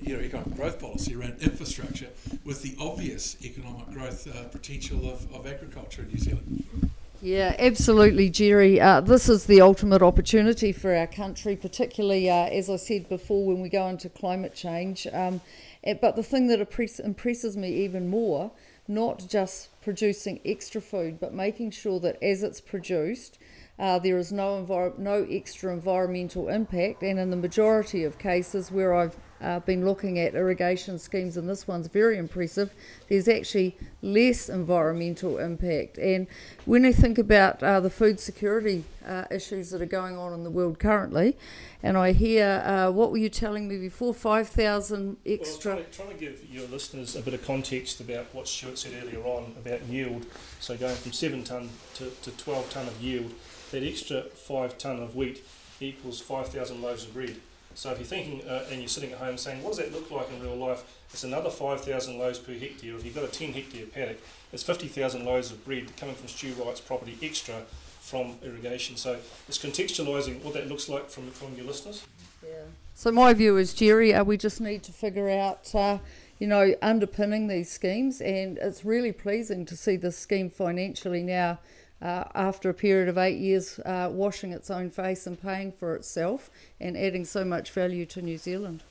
you 0.00 0.14
know, 0.16 0.20
economic 0.20 0.54
growth 0.54 0.80
policy 0.80 1.14
around 1.14 1.36
infrastructure 1.40 2.08
with 2.44 2.62
the 2.62 2.76
obvious 2.80 3.36
economic 3.44 3.90
growth 3.90 4.28
potential 4.52 5.10
of, 5.10 5.32
of 5.34 5.46
agriculture 5.46 6.02
in 6.02 6.08
New 6.08 6.18
Zealand. 6.18 6.90
Yeah, 7.22 7.54
absolutely, 7.58 8.30
Gerry. 8.30 8.80
Uh, 8.80 9.02
this 9.02 9.28
is 9.28 9.44
the 9.44 9.60
ultimate 9.60 10.00
opportunity 10.00 10.72
for 10.72 10.94
our 10.94 11.06
country, 11.06 11.54
particularly, 11.54 12.30
uh, 12.30 12.46
as 12.46 12.70
I 12.70 12.76
said 12.76 13.10
before, 13.10 13.44
when 13.44 13.60
we 13.60 13.68
go 13.68 13.88
into 13.88 14.08
climate 14.08 14.54
change. 14.54 15.06
Um, 15.12 15.42
eh, 15.84 15.94
but 16.00 16.16
the 16.16 16.22
thing 16.22 16.46
that 16.48 16.60
impress, 16.60 16.98
impresses 16.98 17.58
me 17.58 17.68
even 17.84 18.08
more, 18.08 18.52
not 18.88 19.28
just 19.28 19.68
producing 19.82 20.40
extra 20.46 20.80
food, 20.80 21.20
but 21.20 21.34
making 21.34 21.72
sure 21.72 22.00
that 22.00 22.16
as 22.22 22.42
it's 22.42 22.60
produced, 22.62 23.38
uh, 23.78 23.98
there 23.98 24.16
is 24.16 24.32
no 24.32 24.64
envir- 24.64 24.98
no 24.98 25.26
extra 25.30 25.74
environmental 25.74 26.48
impact, 26.48 27.02
and 27.02 27.18
in 27.18 27.30
the 27.30 27.36
majority 27.36 28.02
of 28.02 28.18
cases 28.18 28.72
where 28.72 28.94
I've 28.94 29.16
uh, 29.40 29.60
been 29.60 29.84
looking 29.84 30.18
at 30.18 30.34
irrigation 30.34 30.98
schemes, 30.98 31.36
and 31.36 31.48
this 31.48 31.66
one's 31.66 31.86
very 31.86 32.18
impressive, 32.18 32.72
there's 33.08 33.28
actually 33.28 33.76
less 34.02 34.48
environmental 34.48 35.38
impact. 35.38 35.98
And 35.98 36.26
when 36.64 36.84
I 36.84 36.92
think 36.92 37.18
about 37.18 37.62
uh, 37.62 37.80
the 37.80 37.90
food 37.90 38.20
security 38.20 38.84
uh, 39.06 39.24
issues 39.30 39.70
that 39.70 39.80
are 39.80 39.86
going 39.86 40.16
on 40.16 40.32
in 40.32 40.44
the 40.44 40.50
world 40.50 40.78
currently, 40.78 41.36
and 41.82 41.96
I 41.96 42.12
hear 42.12 42.62
uh, 42.64 42.90
what 42.90 43.10
were 43.10 43.16
you 43.18 43.30
telling 43.30 43.68
me 43.68 43.78
before? 43.78 44.12
Five 44.12 44.48
thousand 44.48 45.16
extra. 45.24 45.76
Well, 45.76 45.84
trying, 45.84 46.08
trying 46.08 46.18
to 46.18 46.24
give 46.24 46.44
your 46.50 46.66
listeners 46.68 47.16
a 47.16 47.22
bit 47.22 47.32
of 47.34 47.44
context 47.46 48.00
about 48.00 48.26
what 48.34 48.46
Stuart 48.46 48.78
said 48.78 48.92
earlier 49.02 49.22
on 49.24 49.54
about 49.58 49.82
yield. 49.84 50.26
So 50.60 50.76
going 50.76 50.96
from 50.96 51.12
seven 51.12 51.44
tonne 51.44 51.70
to, 51.94 52.10
to 52.10 52.30
12 52.30 52.70
tonne 52.70 52.88
of 52.88 53.00
yield, 53.00 53.32
that 53.70 53.82
extra 53.82 54.22
five 54.22 54.76
tonne 54.76 55.00
of 55.00 55.16
wheat 55.16 55.42
equals 55.80 56.20
5,000 56.20 56.82
loaves 56.82 57.04
of 57.04 57.14
bread. 57.14 57.36
So 57.74 57.90
if 57.90 57.98
you're 57.98 58.06
thinking 58.06 58.46
uh, 58.48 58.64
and 58.70 58.80
you're 58.80 58.88
sitting 58.88 59.12
at 59.12 59.18
home 59.18 59.38
saying, 59.38 59.62
what 59.62 59.70
does 59.70 59.78
that 59.78 59.92
look 59.92 60.10
like 60.10 60.30
in 60.30 60.42
real 60.42 60.56
life? 60.56 60.84
It's 61.12 61.24
another 61.24 61.50
5,000 61.50 62.18
loaves 62.18 62.38
per 62.38 62.52
hectare. 62.52 62.94
If 62.96 63.04
you've 63.04 63.14
got 63.14 63.24
a 63.24 63.28
10 63.28 63.52
hectare 63.52 63.86
paddock, 63.86 64.18
it's 64.52 64.62
50,000 64.62 65.24
loaves 65.24 65.50
of 65.50 65.64
bread 65.64 65.96
coming 65.96 66.14
from 66.14 66.28
Stu 66.28 66.52
Wright's 66.54 66.80
property 66.80 67.16
extra 67.22 67.62
from 68.00 68.36
irrigation. 68.42 68.96
So 68.96 69.18
it's 69.48 69.58
contextualising 69.58 70.42
what 70.42 70.54
that 70.54 70.68
looks 70.68 70.88
like 70.88 71.08
from, 71.10 71.30
from 71.30 71.54
your 71.54 71.66
listeners. 71.66 72.06
Yeah. 72.42 72.64
So 72.94 73.10
my 73.12 73.32
view 73.32 73.56
is, 73.56 73.72
Gerry, 73.72 74.12
uh, 74.12 74.24
we 74.24 74.36
just 74.36 74.60
need 74.60 74.82
to 74.82 74.92
figure 74.92 75.30
out, 75.30 75.74
uh, 75.74 75.98
you 76.38 76.46
know, 76.46 76.74
underpinning 76.82 77.46
these 77.46 77.70
schemes, 77.70 78.20
and 78.20 78.58
it's 78.58 78.84
really 78.84 79.12
pleasing 79.12 79.64
to 79.66 79.76
see 79.76 79.96
this 79.96 80.18
scheme 80.18 80.50
financially 80.50 81.22
now. 81.22 81.58
Uh, 82.02 82.24
after 82.34 82.70
a 82.70 82.74
period 82.74 83.08
of 83.08 83.18
eight 83.18 83.38
years, 83.38 83.78
uh, 83.80 84.08
washing 84.10 84.52
its 84.52 84.70
own 84.70 84.88
face 84.88 85.26
and 85.26 85.40
paying 85.40 85.70
for 85.70 85.94
itself, 85.94 86.50
and 86.80 86.96
adding 86.96 87.24
so 87.24 87.44
much 87.44 87.70
value 87.70 88.06
to 88.06 88.22
New 88.22 88.38
Zealand. 88.38 88.82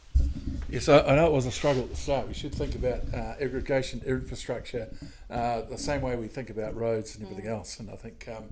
Yes, 0.70 0.88
I, 0.88 1.00
I 1.00 1.16
know 1.16 1.26
it 1.26 1.32
was 1.32 1.48
a 1.48 1.52
struggle 1.52 1.82
at 1.82 1.90
the 1.90 1.96
start. 1.96 2.28
We 2.28 2.36
should 2.36 2.54
think 2.54 2.76
about 2.76 3.02
uh, 3.12 3.34
irrigation 3.40 4.04
infrastructure 4.06 4.88
uh, 5.32 5.62
the 5.62 5.80
same 5.80 6.02
way 6.02 6.16
we 6.16 6.28
think 6.28 6.52
about 6.52 6.76
roads 6.76 7.16
and 7.16 7.26
everything 7.26 7.48
else, 7.48 7.80
and 7.80 7.90
I 7.90 7.96
think 7.96 8.30
um, 8.30 8.44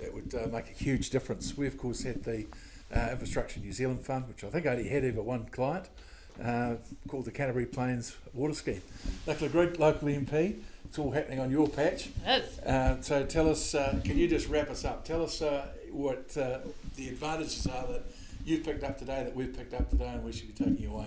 it 0.00 0.14
would 0.14 0.34
uh, 0.34 0.46
make 0.48 0.70
a 0.70 0.72
huge 0.72 1.10
difference. 1.10 1.58
We, 1.58 1.66
of 1.66 1.76
course, 1.76 2.04
had 2.04 2.24
the 2.24 2.46
uh, 2.94 3.08
Infrastructure 3.10 3.60
New 3.60 3.72
Zealand 3.72 4.00
Fund, 4.00 4.28
which 4.28 4.44
I 4.44 4.48
think 4.48 4.64
only 4.64 4.88
had 4.88 5.04
ever 5.04 5.22
one 5.22 5.44
client, 5.46 5.90
uh, 6.42 6.76
called 7.06 7.26
the 7.26 7.32
Canterbury 7.32 7.66
Plains 7.66 8.16
Water 8.32 8.54
Scheme. 8.54 8.82
Nicola 9.26 9.50
Grigg, 9.50 9.78
local 9.78 10.08
MP, 10.08 10.56
it's 10.88 10.98
all 10.98 11.10
happening 11.10 11.38
on 11.38 11.50
your 11.50 11.68
patch. 11.68 12.08
Yes. 12.24 12.58
Uh, 12.60 13.00
so 13.02 13.24
tell 13.26 13.48
us, 13.48 13.74
uh, 13.74 14.00
can 14.04 14.16
you 14.16 14.26
just 14.26 14.48
wrap 14.48 14.70
us 14.70 14.84
up? 14.84 15.04
Tell 15.04 15.22
us 15.22 15.42
uh, 15.42 15.68
what 15.92 16.34
uh, 16.36 16.60
the 16.96 17.08
advantages 17.08 17.66
are 17.66 17.86
that 17.86 18.02
you've 18.44 18.64
picked 18.64 18.82
up 18.84 18.98
today, 18.98 19.22
that 19.22 19.36
we've 19.36 19.54
picked 19.54 19.74
up 19.74 19.90
today, 19.90 20.08
and 20.08 20.24
we 20.24 20.32
should 20.32 20.54
be 20.54 20.64
taking 20.64 20.86
away. 20.86 21.06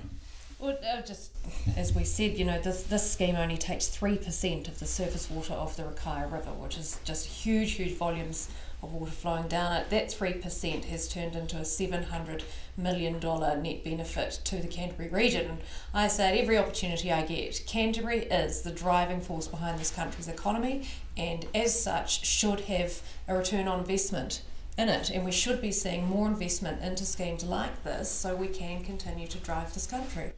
Well, 0.59 0.77
uh, 0.87 1.01
just 1.01 1.31
as 1.75 1.95
we 1.95 2.03
said, 2.03 2.37
you 2.37 2.45
know, 2.45 2.61
this 2.61 2.83
this 2.83 3.11
scheme 3.11 3.35
only 3.35 3.57
takes 3.57 3.87
three 3.87 4.17
percent 4.17 4.67
of 4.67 4.77
the 4.77 4.85
surface 4.85 5.27
water 5.31 5.53
of 5.55 5.75
the 5.75 5.81
Rakaia 5.81 6.31
River, 6.31 6.51
which 6.51 6.77
is 6.77 6.99
just 7.03 7.25
huge, 7.25 7.71
huge 7.71 7.93
volumes 7.93 8.47
of 8.81 8.93
water 8.93 9.11
flowing 9.11 9.47
down 9.47 9.73
it. 9.73 9.89
That 9.89 10.11
three 10.11 10.33
percent 10.33 10.85
has 10.85 11.07
turned 11.07 11.35
into 11.35 11.57
a 11.57 11.65
seven 11.65 12.03
hundred 12.03 12.43
million 12.77 13.19
dollar 13.19 13.55
net 13.55 13.83
benefit 13.83 14.39
to 14.45 14.57
the 14.57 14.67
Canterbury 14.67 15.09
region. 15.09 15.59
I 15.93 16.07
say 16.07 16.29
at 16.29 16.37
every 16.37 16.57
opportunity 16.57 17.11
I 17.11 17.25
get, 17.25 17.63
Canterbury 17.67 18.25
is 18.25 18.61
the 18.61 18.71
driving 18.71 19.21
force 19.21 19.47
behind 19.47 19.79
this 19.79 19.91
country's 19.91 20.27
economy, 20.27 20.87
and 21.17 21.45
as 21.53 21.81
such 21.81 22.25
should 22.25 22.61
have 22.61 23.01
a 23.27 23.35
return 23.35 23.67
on 23.67 23.79
investment 23.79 24.41
in 24.77 24.89
it 24.89 25.09
and 25.09 25.25
we 25.25 25.31
should 25.31 25.61
be 25.61 25.71
seeing 25.71 26.07
more 26.07 26.27
investment 26.27 26.81
into 26.81 27.05
schemes 27.05 27.43
like 27.43 27.83
this 27.83 28.09
so 28.09 28.35
we 28.35 28.47
can 28.47 28.83
continue 28.83 29.27
to 29.27 29.37
drive 29.39 29.73
this 29.73 29.85
country. 29.85 30.31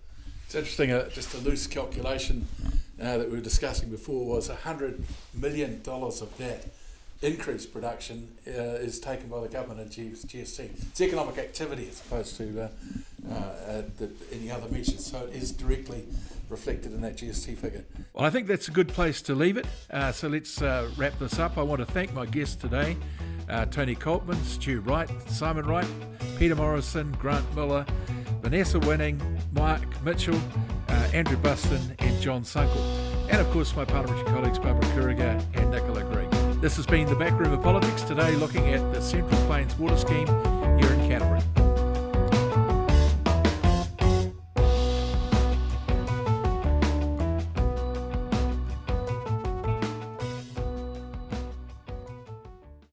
It's 0.46 0.56
interesting, 0.56 0.92
uh, 0.92 1.10
just 1.10 1.34
a 1.34 1.38
loose 1.38 1.68
calculation 1.68 2.48
uh, 3.02 3.18
that 3.18 3.30
we 3.30 3.38
were 3.38 3.44
discussing 3.44 3.90
before 3.90 4.26
was 4.26 4.50
$100 4.50 5.02
million 5.34 5.82
of 5.86 6.38
that 6.38 6.66
increased 7.24 7.74
production 7.74 8.28
uh, 8.48 8.52
is 8.52 9.00
taken 9.00 9.28
by 9.30 9.42
the 9.42 9.48
government 9.48 9.80
and 9.80 9.90
GST. 9.90 10.60
It's 10.60 11.02
economic 11.02 11.38
activity 11.38 11.88
as 11.90 12.02
opposed 12.02 12.38
to 12.38 12.64
uh, 12.64 12.68
uh, 13.32 13.82
the, 13.98 14.12
any 14.32 14.52
other 14.52 14.68
measures. 14.70 15.06
So 15.06 15.26
it 15.26 15.42
is 15.42 15.52
directly 15.52 16.06
reflected 16.50 16.94
in 16.94 17.02
that 17.02 17.18
GST 17.18 17.58
figure. 17.58 17.86
Well, 18.14 18.26
I 18.26 18.30
think 18.30 18.48
that's 18.48 18.68
a 18.68 18.72
good 18.72 18.90
place 18.90 19.22
to 19.24 19.36
leave 19.36 19.58
it. 19.58 19.66
Uh, 19.90 20.12
so 20.12 20.28
let's 20.28 20.62
uh, 20.62 20.90
wrap 20.98 21.18
this 21.20 21.40
up. 21.40 21.58
I 21.58 21.62
want 21.62 21.80
to 21.80 21.86
thank 21.86 22.14
my 22.14 22.26
guests 22.26 22.56
today 22.56 22.98
uh, 23.50 23.66
Tony 23.66 23.96
Coltman, 23.96 24.42
Stu 24.46 24.80
Wright, 24.82 25.10
Simon 25.28 25.66
Wright, 25.66 25.88
Peter 26.38 26.56
Morrison, 26.56 27.12
Grant 27.20 27.46
Miller, 27.56 27.86
Vanessa 28.42 28.80
Winning, 28.80 29.22
Mark 29.52 29.82
Mitchell, 30.04 30.40
Andrew 31.14 31.38
Buston, 31.38 31.94
and 32.00 32.22
John 32.22 32.44
Sunkel. 32.44 33.04
And 33.30 33.42
of 33.42 33.50
course, 33.52 33.76
my 33.76 33.86
parliamentary 33.86 34.26
colleagues 34.34 34.60
Barbara 34.60 34.90
Kuriger 34.92 35.46
and 35.56 35.72
Nicola. 35.72 35.93
This 36.64 36.78
has 36.78 36.86
been 36.86 37.10
the 37.10 37.16
Back 37.18 37.38
Room 37.38 37.52
of 37.52 37.62
Politics. 37.62 38.04
Today, 38.04 38.38
looking 38.38 38.70
at 38.70 38.94
the 38.94 39.02
Central 39.02 39.38
Plains 39.48 39.78
Water 39.78 39.98
Scheme 39.98 40.28